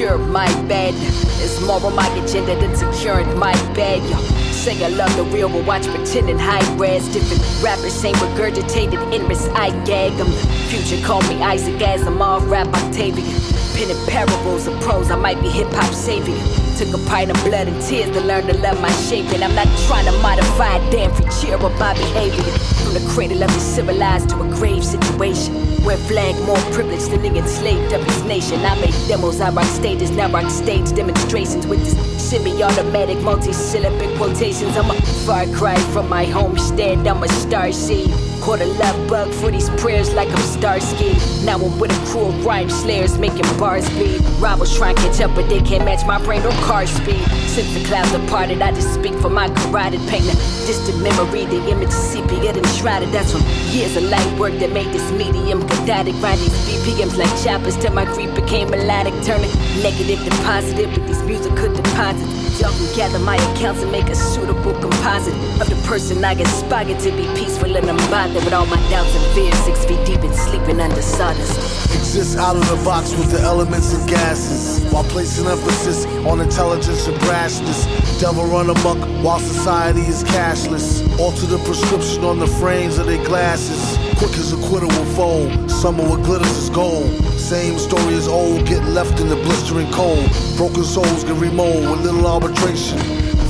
[0.00, 0.92] I'm my bed.
[1.38, 4.02] It's more on my agenda than securing my bag.
[4.10, 4.18] Yo,
[4.50, 7.06] say I love the real, but watch pretending high res.
[7.12, 10.12] Different rappers saying regurgitated interests, I gag.
[10.20, 10.32] I'm
[10.68, 13.40] future, call me Isaac as I'm all rap Octavian.
[13.76, 16.63] Penning parables of prose, I might be hip hop savior.
[16.74, 19.54] Took a pint of blood and tears to learn to love my shape, and I'm
[19.54, 22.42] not trying to modify a damn cheer of my behavior.
[22.82, 25.54] From the cradle of the civilized to a grave situation.
[25.84, 28.58] Where flag more privileged than the enslaved of his nation.
[28.64, 31.96] I make demos, I rock stages, now rock stage demonstrations with this
[32.28, 34.76] semi-automatic multi-syllabic quotations.
[34.76, 38.10] I'm a far cry from my homestead, I'm a star seed.
[38.44, 41.16] Caught a love bug for these prayers like I'm Starsky.
[41.46, 44.20] Now I'm with a of rhyme slayers making bars bleed.
[44.38, 47.24] Rivals try and catch up, but they can't match my brain or car speed.
[47.48, 50.28] Since the clouds departed, I just speak for my carotid pain.
[50.28, 50.34] A
[50.68, 53.08] distant memory, the image sepia enshrouded.
[53.12, 53.40] That's from
[53.72, 56.14] years of light work that made this medium cathartic.
[56.20, 59.14] Ride these BPMs like choppers till my grief became melodic.
[59.24, 62.60] Turning negative to positive with these musical deposits.
[62.60, 66.84] Y'all can gather my accounts and make a suitable composite of the person I aspire
[66.84, 69.54] to be peaceful and unbothered with all my doubts and fears.
[69.64, 71.94] Six feet deep and sleeping under sawdust.
[71.94, 77.06] Exists out of the box with the elements and gases while placing emphasis on intelligence
[77.06, 77.86] and brashness.
[78.20, 81.02] Devil run amok while society is cashless.
[81.18, 83.96] Alter the prescription on the frames of their glasses.
[84.18, 87.10] Quick as a quitter will fold, summer what glitters is gold.
[87.38, 90.28] Same story as old, get left in the blistering cold.
[90.56, 92.98] Broken souls get remold with little arbitration.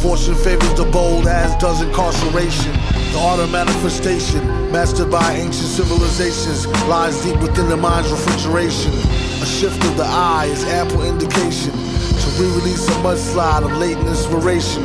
[0.00, 2.72] Fortune favors the bold, as does incarceration.
[3.12, 4.42] The art of manifestation,
[4.74, 8.90] mastered by ancient civilizations, lies deep within the mind's refrigeration.
[9.40, 14.82] A shift of the eye is ample indication to re-release a mudslide of latent inspiration.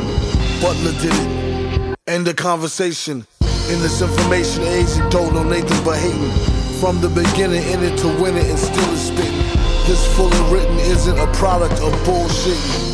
[0.62, 1.98] Butler did it.
[2.06, 3.26] End the conversation.
[3.68, 6.30] In this information age, don't know Nathan but hating.
[6.78, 9.42] From the beginning, in it to win it, and still is spitting.
[9.88, 12.89] This fully written isn't a product of bullshitting.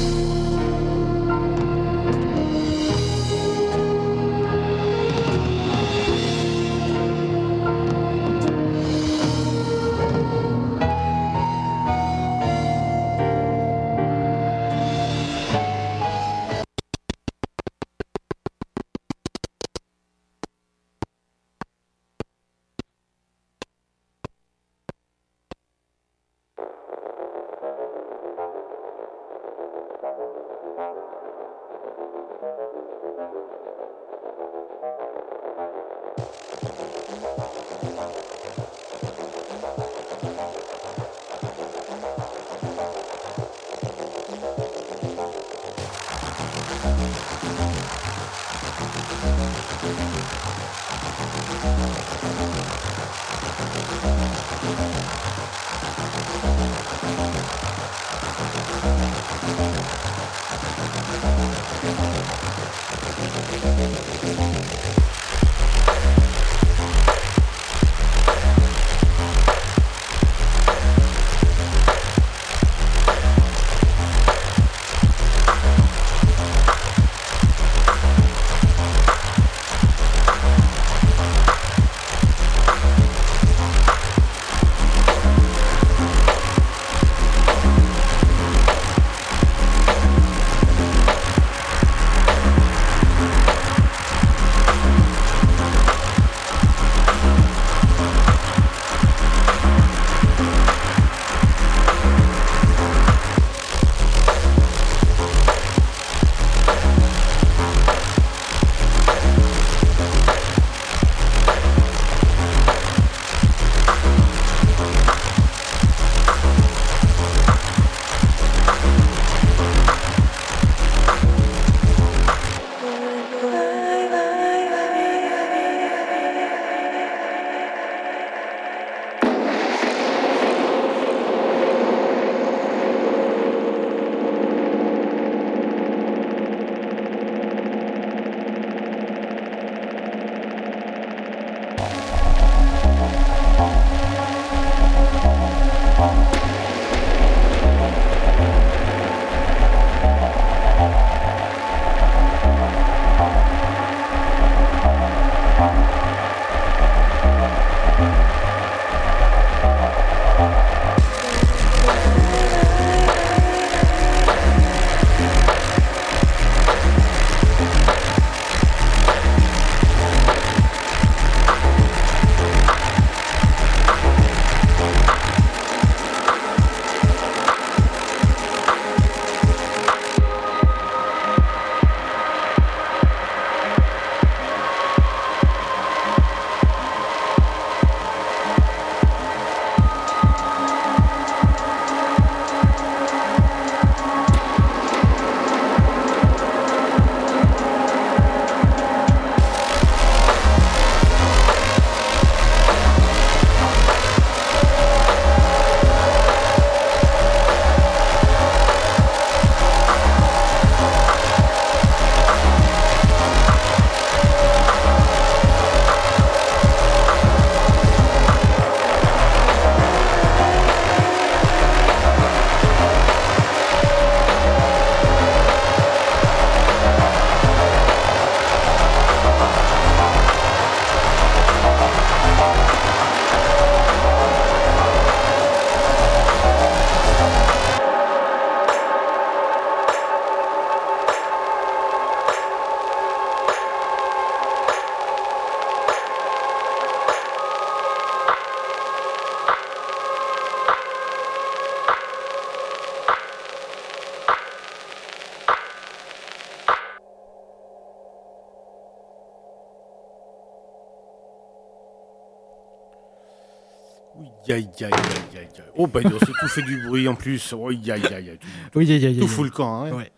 [264.56, 264.92] Aïe, aïe, aïe,
[265.34, 265.48] aïe, aïe.
[265.76, 267.52] Oh, bah, tout fait du bruit en plus.
[267.52, 268.38] Oh, aïe, aïe, aïe.
[268.72, 269.84] Tout, Oui, aïe, tout fout le camp.
[269.84, 269.92] Hein.
[269.92, 270.10] Ouais.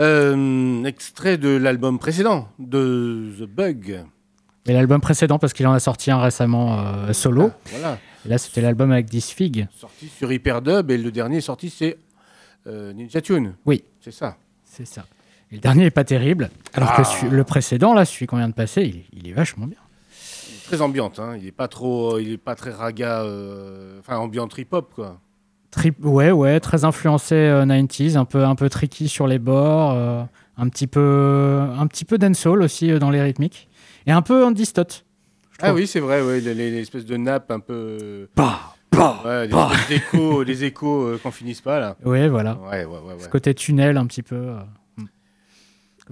[0.00, 4.04] Euh, extrait de l'album précédent, de The Bug.
[4.66, 7.50] Et l'album précédent, parce qu'il en a sorti un récemment euh, solo.
[7.70, 7.98] voilà.
[8.26, 9.68] Et là, c'était l'album avec 10 figues.
[9.78, 11.98] Sorti sur Hyperdub et le dernier sorti, c'est
[12.66, 13.54] euh, Ninja Tune.
[13.66, 13.84] Oui.
[14.00, 14.36] C'est ça.
[14.64, 15.06] C'est ça.
[15.52, 16.50] Et le dernier est pas terrible.
[16.72, 17.02] Alors Ah.
[17.02, 19.78] que celui- le précédent, là, celui qu'on vient de passer, il, il est vachement bien.
[20.66, 21.18] Très ambiante.
[21.18, 21.36] Hein.
[21.40, 25.20] Il est pas trop, il est pas très raga, euh, enfin ambiante trip-hop quoi.
[25.70, 29.92] Trip, ouais, ouais, très influencé euh, 90s, un peu, un peu tricky sur les bords,
[29.92, 30.22] euh,
[30.56, 33.68] un petit peu, un petit peu dancehall aussi euh, dans les rythmiques,
[34.06, 35.04] et un peu en distote.
[35.60, 38.28] Ah oui, c'est vrai, ouais, les, les- les espèces de nappes un peu.
[38.36, 39.70] Bah, bah, ouais, des bah.
[39.88, 41.96] d'échos, des échos euh, qu'on finisse pas là.
[42.04, 42.56] Ouais, voilà.
[42.70, 43.14] Ouais, ouais, ouais.
[43.14, 43.18] ouais.
[43.20, 44.36] Ce côté tunnel un petit peu.
[44.36, 44.58] euh,
[44.98, 45.06] hmm.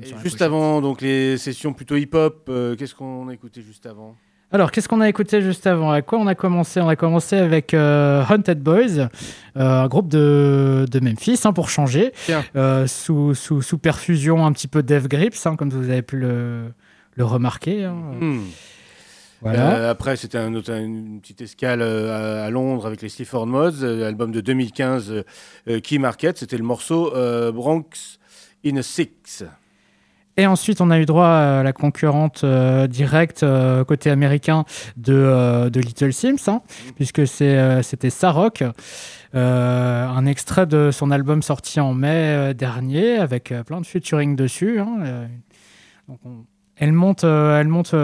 [0.03, 4.17] Et juste avant donc les sessions plutôt hip-hop, euh, qu'est-ce qu'on a écouté juste avant?
[4.53, 5.91] Alors, qu'est-ce qu'on a écouté juste avant?
[5.91, 6.81] À quoi on a commencé?
[6.81, 9.09] On a commencé avec euh, Haunted Boys, euh,
[9.57, 12.13] un groupe de, de Memphis, hein, pour changer,
[12.55, 16.19] euh, sous, sous, sous perfusion un petit peu Dev Grips, hein, comme vous avez pu
[16.19, 16.73] le,
[17.17, 17.85] le remarquer.
[17.85, 17.97] hein.
[18.21, 18.43] Hmm.
[19.43, 19.77] Voilà.
[19.77, 24.01] Euh, après, c'était un une petite escale euh, à, Londres avec les Sleaford Mods, euh,
[24.01, 25.23] l'album de 2015 euh,
[25.69, 26.39] euh, Key Market.
[26.39, 27.11] C'était le morceau
[27.53, 28.19] Bronx
[28.65, 29.45] in a Six.
[30.39, 34.65] Et ensuite, on a eu droit à la concurrente euh, directe euh, côté américain
[34.97, 36.63] de, euh, Little Sims, hein,
[36.97, 38.65] puisque c'était Sarok,
[39.35, 44.81] un extrait de son album sorti en mai dernier, avec plein de featuring dessus.
[44.81, 45.29] hein,
[46.09, 46.45] donc on-
[46.77, 47.95] elle monte, elle monte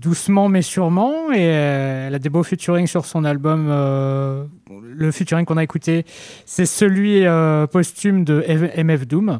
[0.00, 3.68] doucement mais sûrement, et elle a des beaux featuring sur son album.
[3.68, 6.04] le featuring qu'on a écouté,
[6.46, 7.24] c'est celui
[7.70, 9.38] posthume de MF Doom,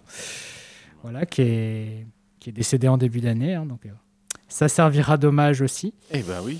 [1.02, 2.06] voilà, qui est,
[2.44, 3.54] qui est décédé en début d'année.
[3.54, 3.90] hein, donc, euh,
[4.48, 5.94] ça servira d'hommage aussi.
[6.12, 6.58] Eh ben oui.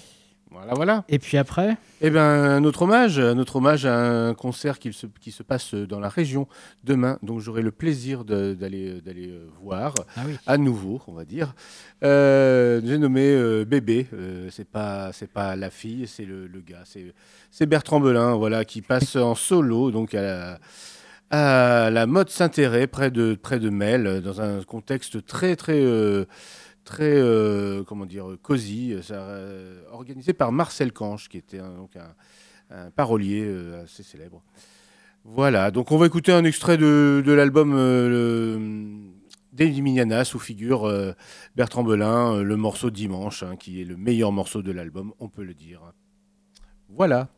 [0.50, 1.04] Voilà, voilà.
[1.08, 3.98] Et puis après Eh ben, un autre hommage, un autre hommage à
[4.28, 6.46] un concert qui se, qui se passe dans la région
[6.84, 7.18] demain.
[7.22, 10.36] Donc, j'aurai le plaisir d'aller euh, voir Ah oui.
[10.46, 11.54] à nouveau, on va dire.
[12.04, 14.06] Euh, J'ai nommé euh, Bébé.
[14.14, 16.82] Euh, c'est pas pas la fille, c'est le, le gars.
[16.84, 17.12] C'est
[17.50, 20.58] c'est Bertrand Belin, voilà, qui passe en solo, donc à la
[21.34, 26.24] la mode Saint-Héré, près de, près Mel, dans un contexte très, très, euh,
[26.84, 32.90] très euh, comment dire, cosy, euh, organisé par Marcel Canche, qui était un, donc un,
[32.96, 33.48] parolier
[33.82, 34.42] assez célèbre.
[35.24, 39.14] Voilà, donc on va écouter un extrait de, de l'album euh, le-
[39.52, 40.92] David Mignana, sous figure
[41.54, 45.44] Bertrand Belin, le morceau Dimanche, hein, qui est le meilleur morceau de l'album, on peut
[45.44, 45.80] le dire.
[46.88, 47.28] Voilà.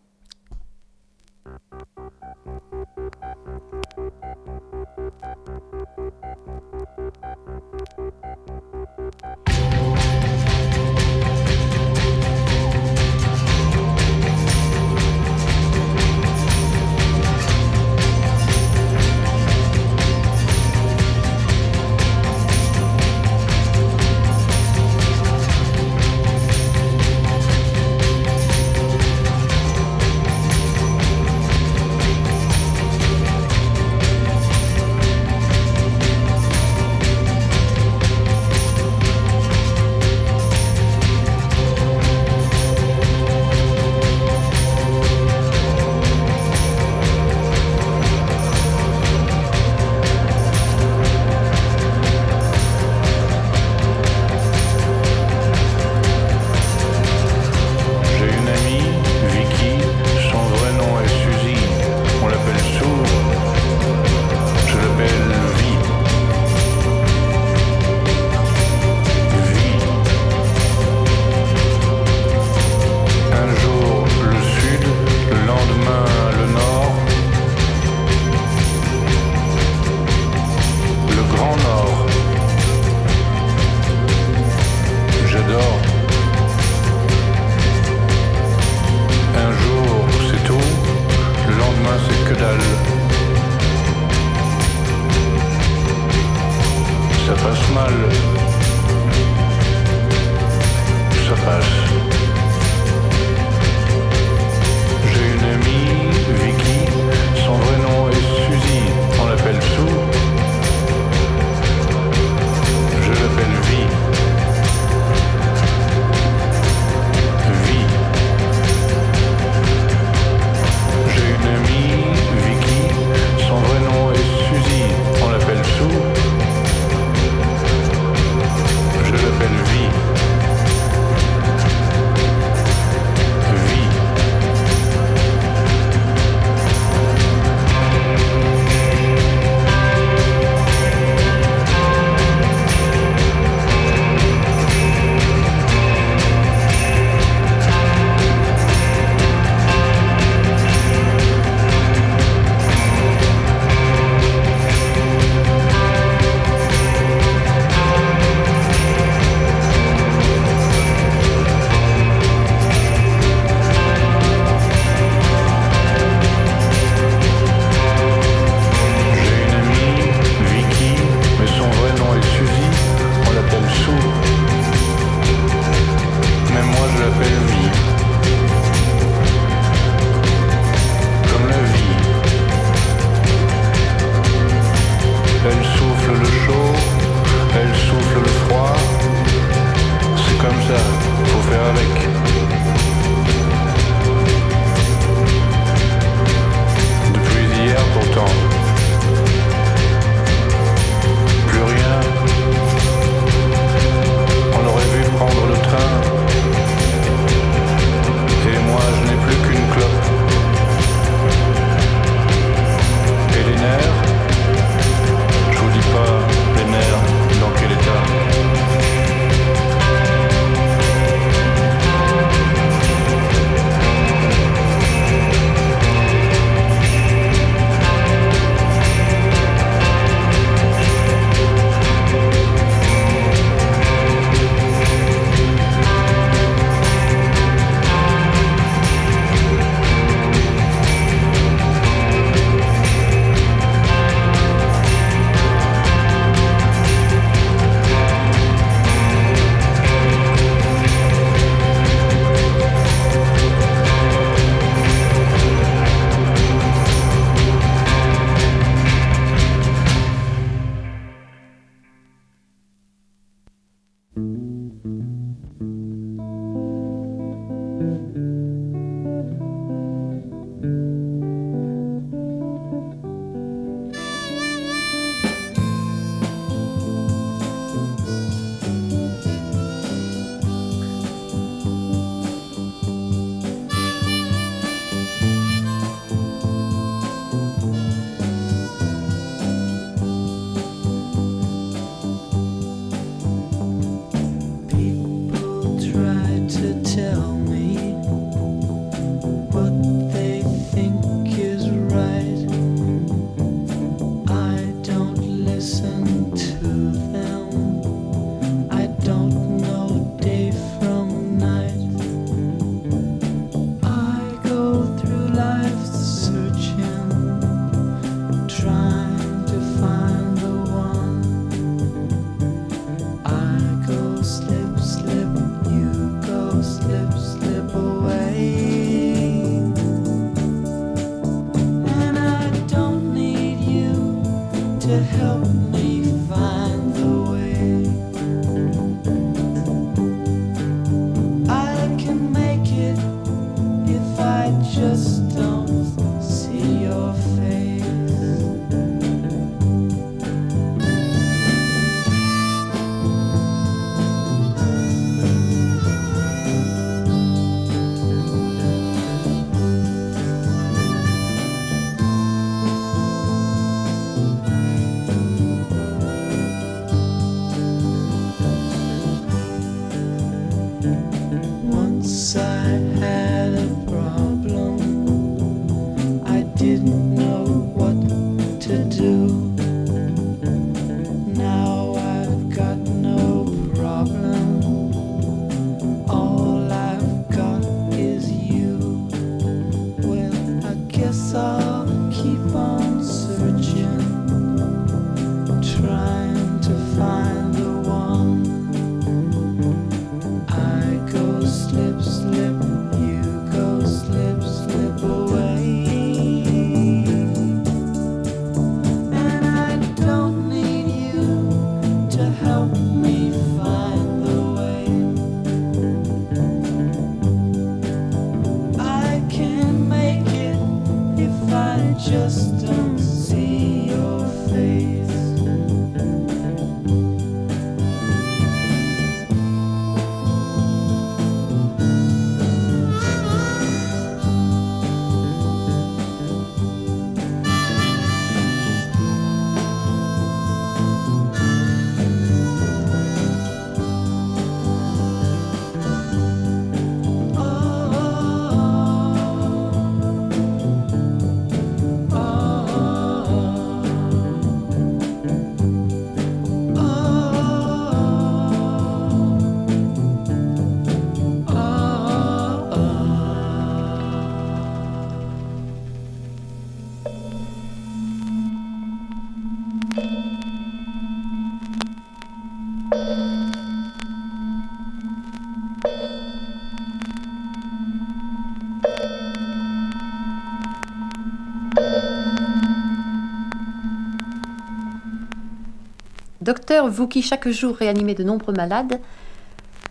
[486.47, 489.01] Docteur, vous qui chaque jour réanimez de nombreux malades,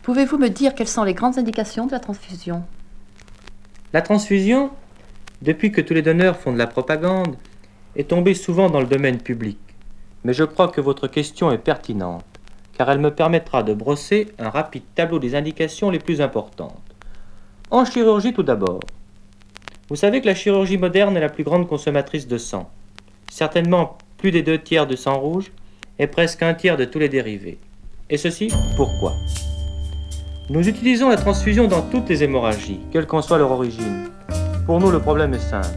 [0.03, 2.64] pouvez-vous me dire quelles sont les grandes indications de la transfusion?
[3.91, 4.72] La transfusion,
[5.41, 7.36] depuis que tous les donneurs font de la propagande,
[7.98, 9.57] est tombée souvent dans le domaine public.
[10.23, 12.23] Mais je crois que votre question est pertinente,
[12.77, 16.95] car elle me permettra de brosser un rapide tableau des indications les plus importantes.
[17.69, 18.80] En chirurgie tout d'abord.
[19.90, 22.72] Vous savez que la chirurgie moderne est la plus grande consommatrice de sang.
[23.30, 25.52] Certainement plus des deux tiers du sang rouge
[25.99, 27.57] et presque un tiers de tous les dérivés.
[28.09, 29.13] Et ceci, pourquoi?
[30.49, 34.09] Nous utilisons la transfusion dans toutes les hémorragies, quelle qu'en soit leur origine.
[34.65, 35.67] Pour nous, le problème est simple.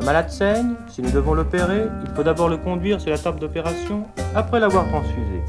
[0.00, 3.40] Un malade saigne, si nous devons l'opérer, il faut d'abord le conduire sur la table
[3.40, 4.04] d'opération
[4.34, 5.42] après l'avoir transfusé.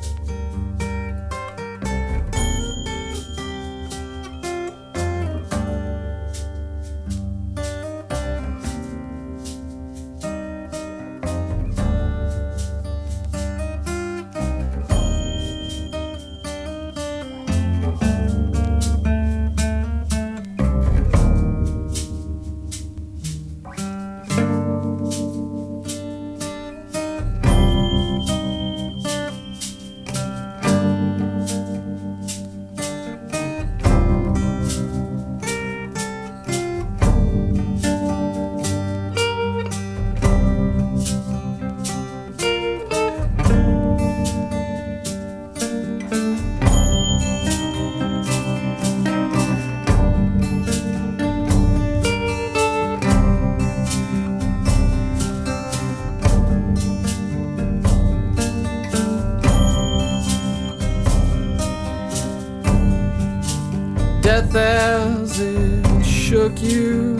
[66.52, 67.18] It shook you.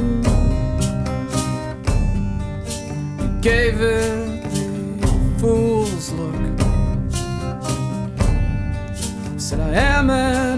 [3.22, 4.44] You gave it
[5.02, 5.08] the
[5.40, 6.36] fool's look.
[9.40, 10.49] Said, I am an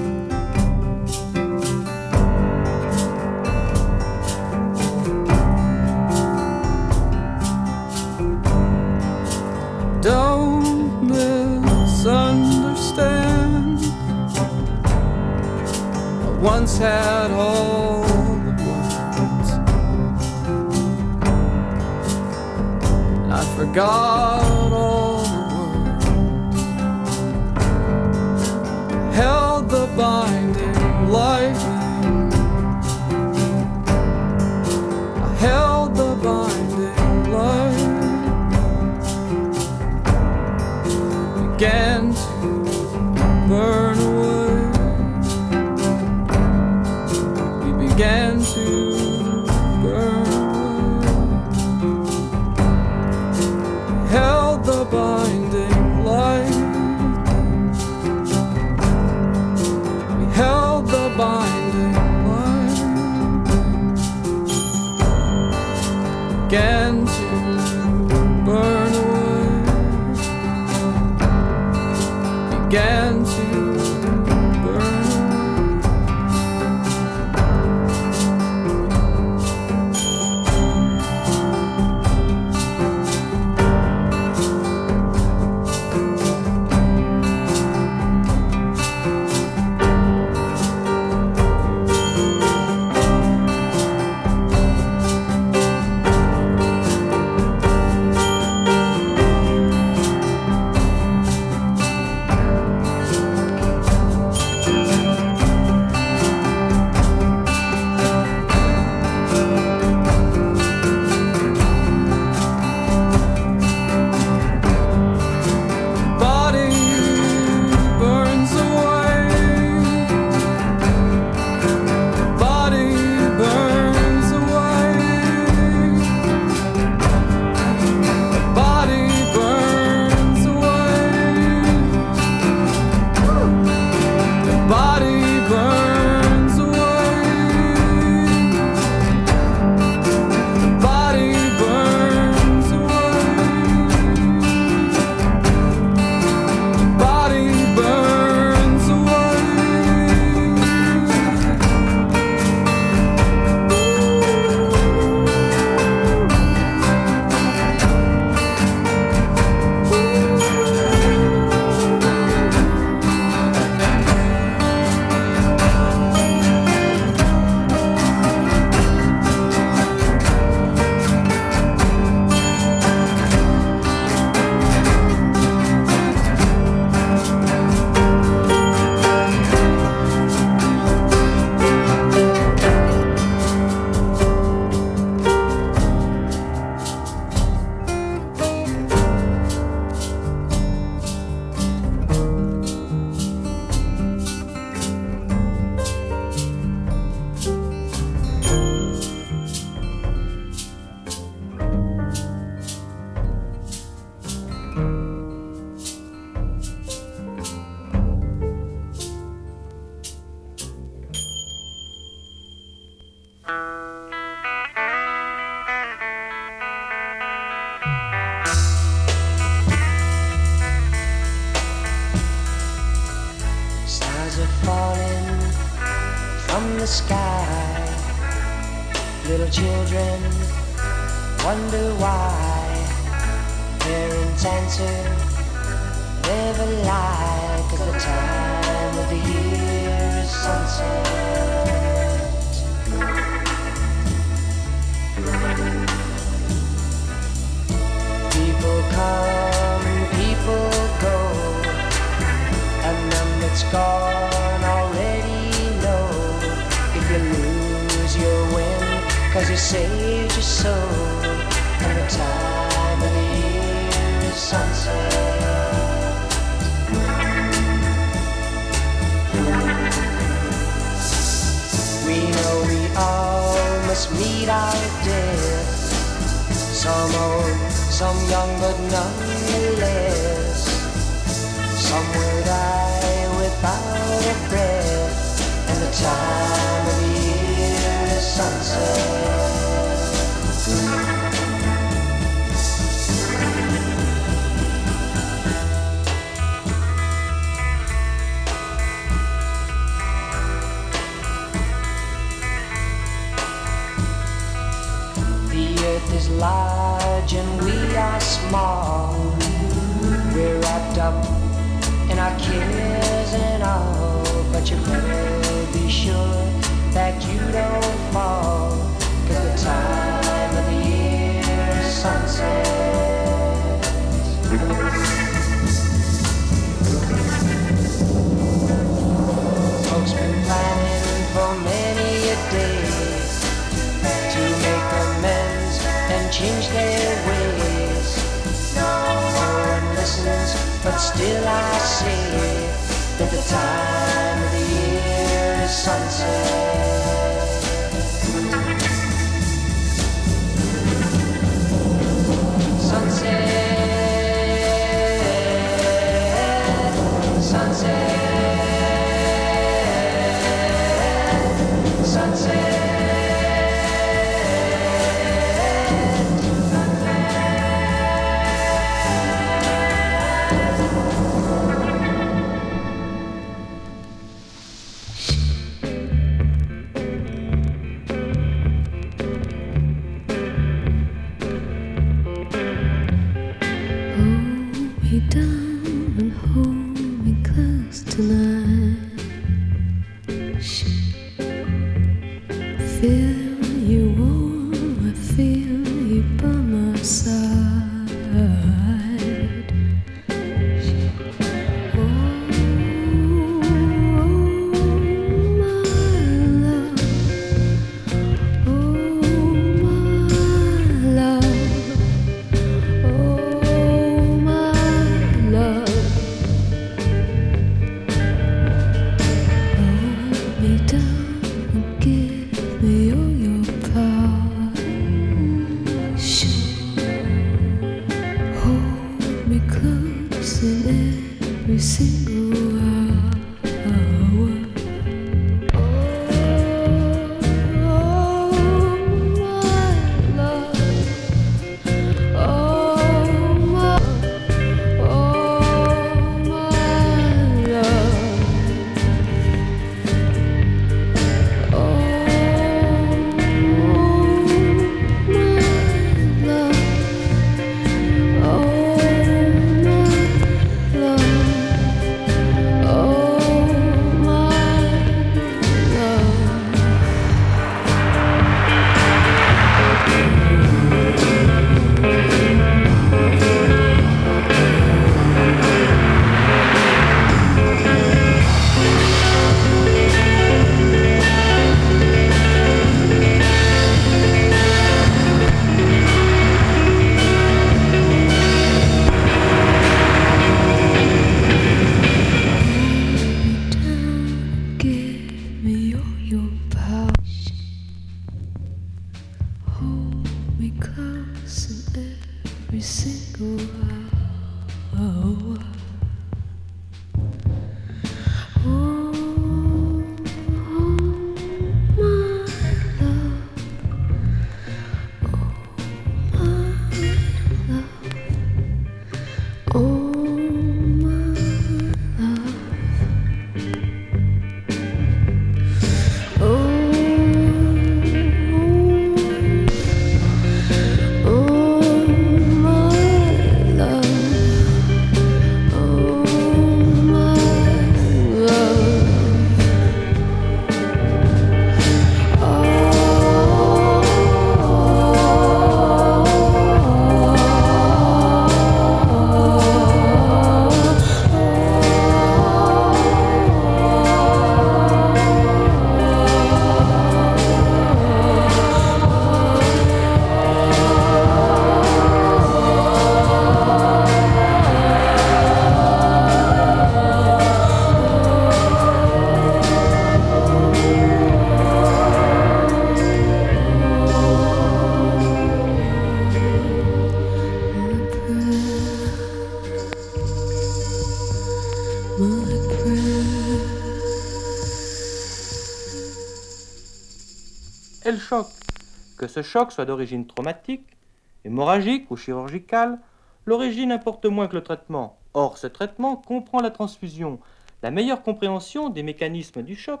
[589.36, 590.96] ce choc soit d'origine traumatique,
[591.44, 592.98] hémorragique ou chirurgicale,
[593.44, 595.18] l'origine importe moins que le traitement.
[595.34, 597.38] Or, ce traitement comprend la transfusion.
[597.82, 600.00] La meilleure compréhension des mécanismes du choc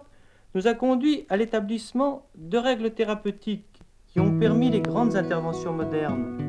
[0.54, 6.45] nous a conduit à l'établissement de règles thérapeutiques qui ont permis les grandes interventions modernes.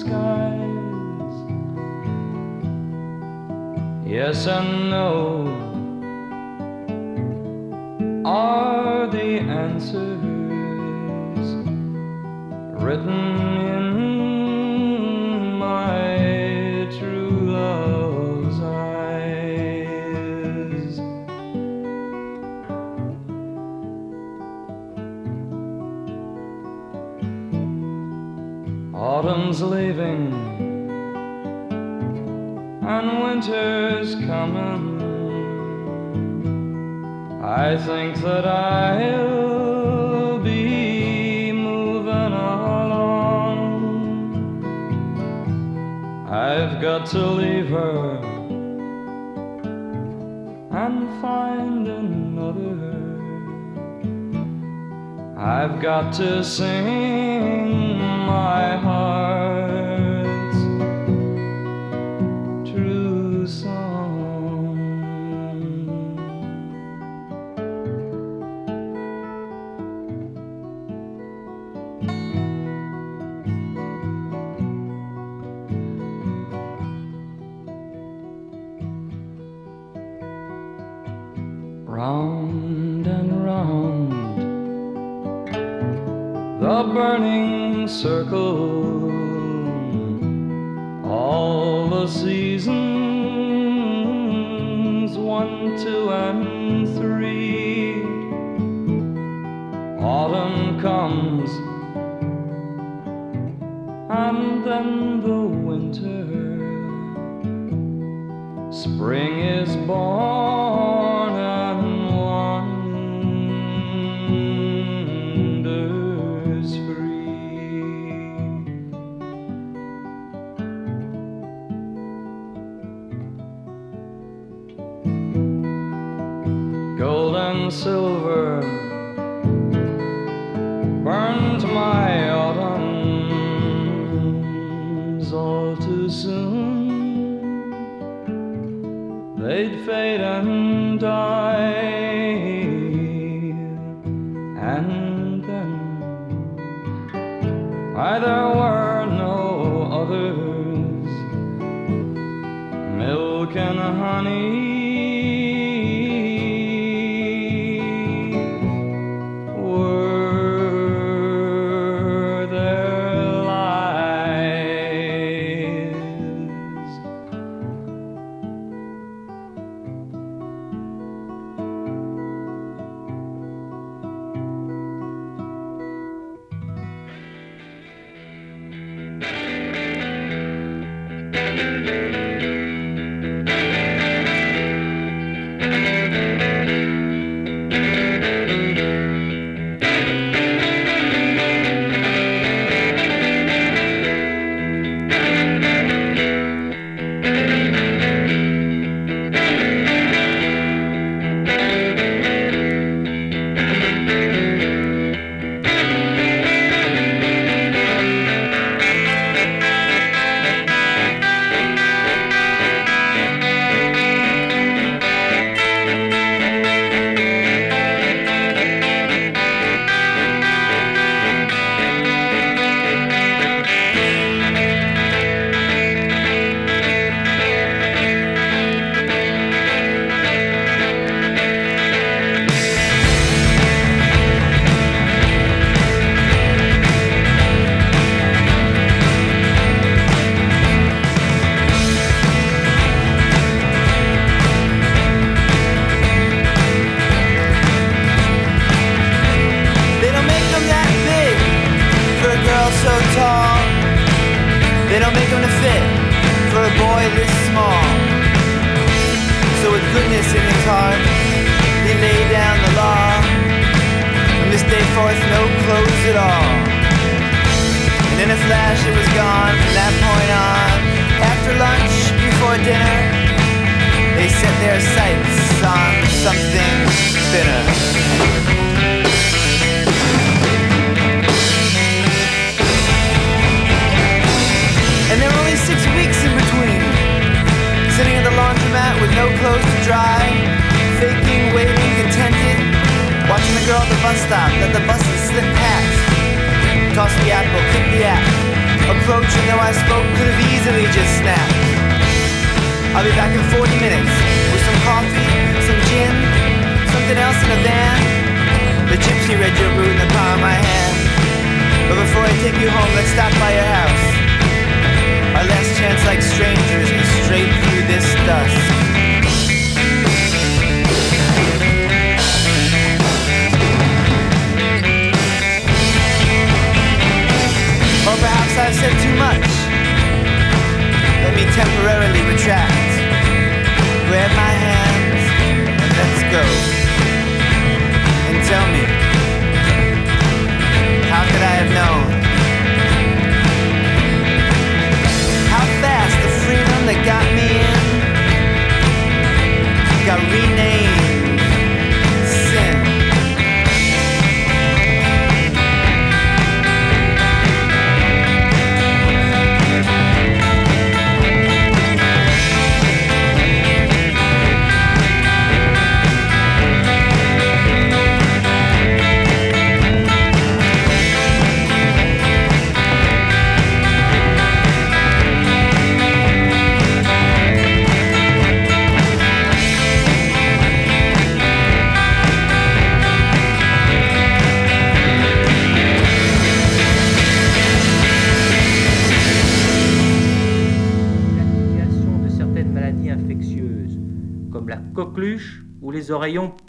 [0.00, 1.36] Skies.
[4.06, 5.62] Yes and no
[8.24, 9.92] are the answers
[12.82, 13.31] written
[37.84, 43.72] think that I'll be moving along.
[46.28, 48.18] I've got to leave her
[50.70, 52.78] and find another.
[55.36, 59.01] I've got to sing my heart's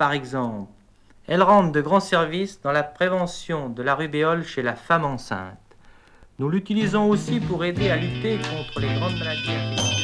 [0.03, 0.69] par exemple.
[1.27, 5.77] Elles rendent de grands services dans la prévention de la rubéole chez la femme enceinte.
[6.39, 10.02] Nous l'utilisons aussi pour aider à lutter contre les grandes maladies.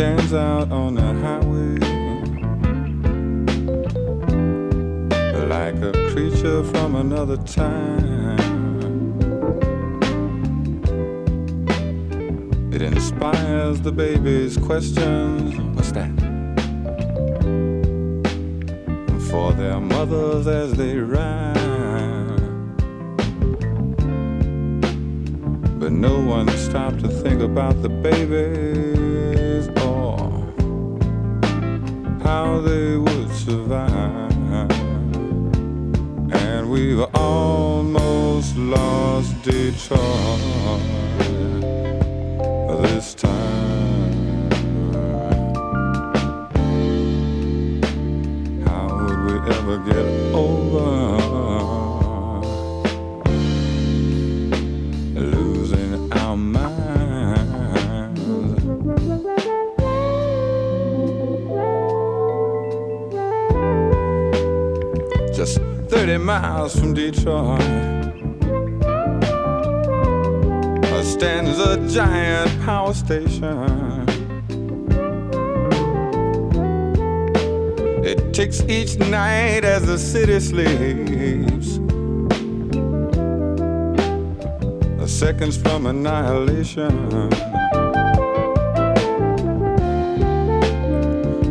[0.00, 1.76] Stands out on the highway
[5.46, 8.38] like a creature from another time.
[12.72, 15.54] It inspires the baby's questions.
[15.76, 16.08] What's that?
[19.30, 21.58] For their mothers as they ride.
[25.78, 28.99] But no one stopped to think about the babies
[32.30, 34.70] how they would survive.
[36.32, 40.00] And we've almost lost Detroit
[42.84, 44.50] this time.
[48.64, 51.19] How would we ever get over
[66.10, 67.60] 30 miles from Detroit
[71.04, 74.08] stands a giant power station.
[78.04, 81.78] It ticks each night as the city sleeps.
[84.98, 87.30] The seconds from annihilation.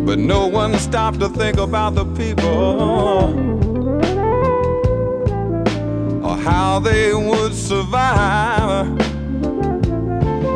[0.06, 3.59] But no one stopped to think about the people
[6.49, 8.88] how they would survive.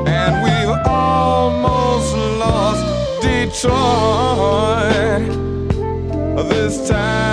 [0.07, 2.83] And we've almost lost
[3.21, 3.63] Detroit
[6.49, 7.32] this time.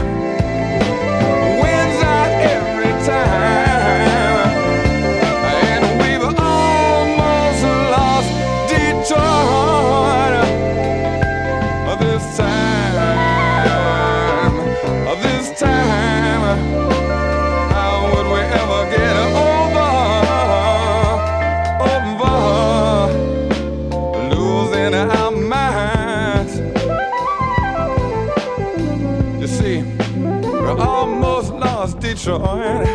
[32.31, 32.87] lost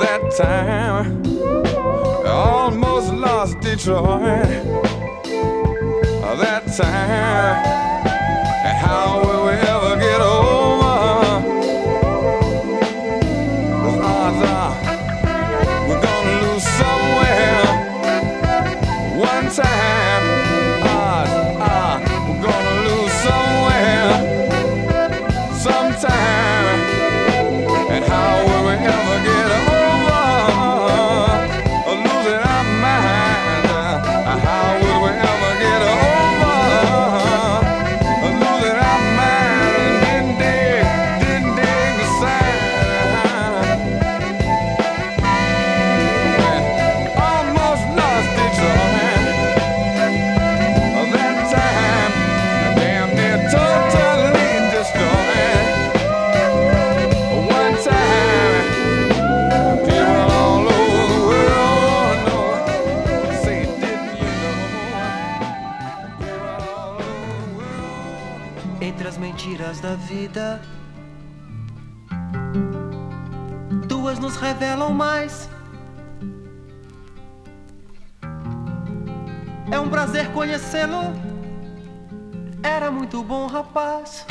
[0.00, 1.22] that time.
[2.26, 4.78] Almost lost Detroit
[6.38, 7.66] that time.
[8.64, 11.40] And how will we ever get over?
[13.82, 14.74] The odds are
[15.88, 17.64] we're gonna lose somewhere.
[19.18, 20.24] One time,
[20.86, 21.98] odds are
[22.28, 24.12] we're gonna lose somewhere.
[25.54, 26.47] Sometime.
[70.08, 70.58] Vida,
[73.86, 75.50] duas nos revelam mais.
[79.70, 81.12] É um prazer conhecê-lo.
[82.62, 84.24] Era muito bom, rapaz.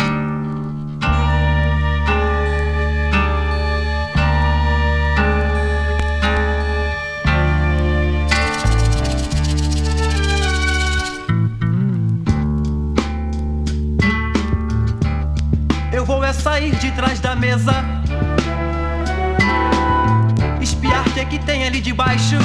[16.58, 17.86] Sair de trás da mesa,
[20.60, 22.36] espiar o que, é que tem ali debaixo.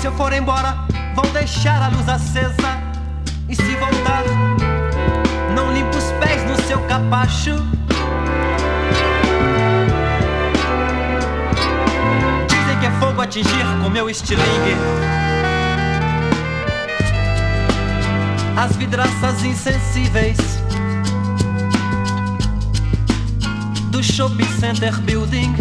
[0.00, 0.74] Se eu for embora,
[1.14, 2.70] vão deixar a luz acesa.
[3.48, 4.24] E se voltar,
[5.54, 7.54] não limpa os pés no seu capacho.
[12.48, 15.27] Dizem que é fogo atingir com meu estilingue.
[18.58, 20.36] As vidraças insensíveis
[23.88, 25.54] do Shopping Center Building.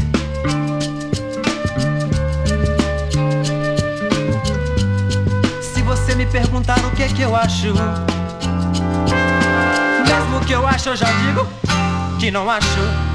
[5.62, 7.68] Se você me perguntar o que é que eu acho,
[10.08, 11.48] mesmo que eu acho, eu já digo
[12.20, 13.07] que não acho.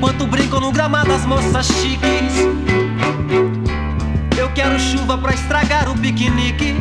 [0.00, 2.32] Enquanto brincam no gramado as moças chiques.
[4.34, 6.74] Eu quero chuva pra estragar o piquenique.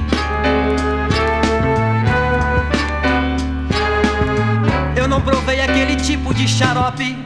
[4.95, 7.17] Eu não provei aquele tipo de xarope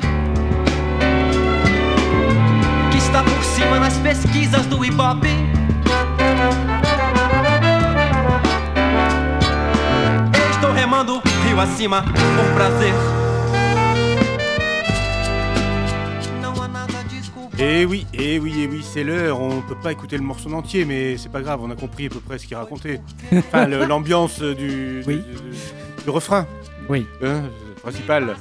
[2.91, 5.29] que está por cima nas pesquisas do Ibope.
[10.33, 13.22] Eu estou remando rio acima por prazer.
[17.59, 19.39] Et oui, et oui, et oui, c'est l'heure.
[19.39, 22.07] On peut pas écouter le morceau en entier, mais c'est pas grave, on a compris
[22.07, 22.99] à peu près ce qu'il racontait.
[23.31, 25.23] Enfin, l'ambiance du, du- du-
[26.03, 26.47] du refrain.
[26.89, 27.05] Oui.
[27.21, 27.41] Le
[27.81, 28.35] principal.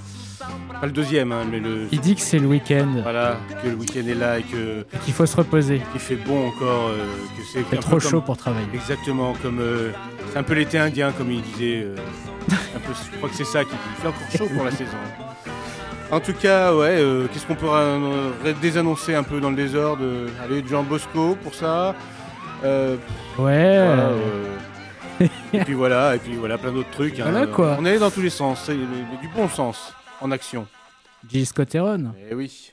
[0.81, 1.87] Pas le deuxième, hein, mais le.
[1.93, 4.85] Il dit que c'est le week-end, Voilà, que le week-end est là et que.
[5.05, 5.81] qu'il faut se reposer.
[5.93, 7.07] Qu'il fait bon encore, euh,
[7.37, 7.79] que c'est.
[7.81, 8.67] Trop chaud pour travailler.
[8.75, 9.61] Exactement, comme.
[9.61, 9.93] euh,
[10.33, 11.83] c'est un peu l'été indien, comme il disait.
[11.85, 11.95] euh,
[12.51, 13.71] un peu, je crois que c'est ça dit.
[13.73, 14.97] Il fait encore chaud pour la saison.
[16.13, 18.31] En tout cas, ouais, euh, qu'est-ce qu'on pourra euh,
[18.61, 21.95] désannoncer un peu dans le désordre euh, Allez, Jean Bosco pour ça.
[22.65, 22.97] Euh,
[23.39, 23.85] Ouais.
[23.87, 24.57] voilà, euh,
[25.55, 27.19] et puis voilà, et puis voilà, plein d'autres trucs.
[27.19, 27.29] hein.
[27.31, 27.77] Voilà, quoi.
[27.81, 30.67] On est dans tous les sens, c'est- du bon sens, en action.
[31.31, 32.13] Gilles Scotteron.
[32.31, 32.73] Eh oui.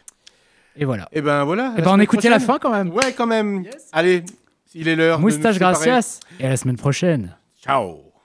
[0.75, 1.07] Et voilà.
[1.13, 1.73] Et ben voilà.
[1.75, 2.89] Eh la ben on écoutait la fin quand même.
[2.91, 3.63] Ouais, quand même.
[3.93, 4.23] Allez,
[4.73, 5.17] il est l'heure.
[5.17, 5.57] de nous Moustache.
[5.59, 6.19] Gracias.
[6.39, 7.35] Et à la semaine prochaine.
[7.63, 8.08] Ciao.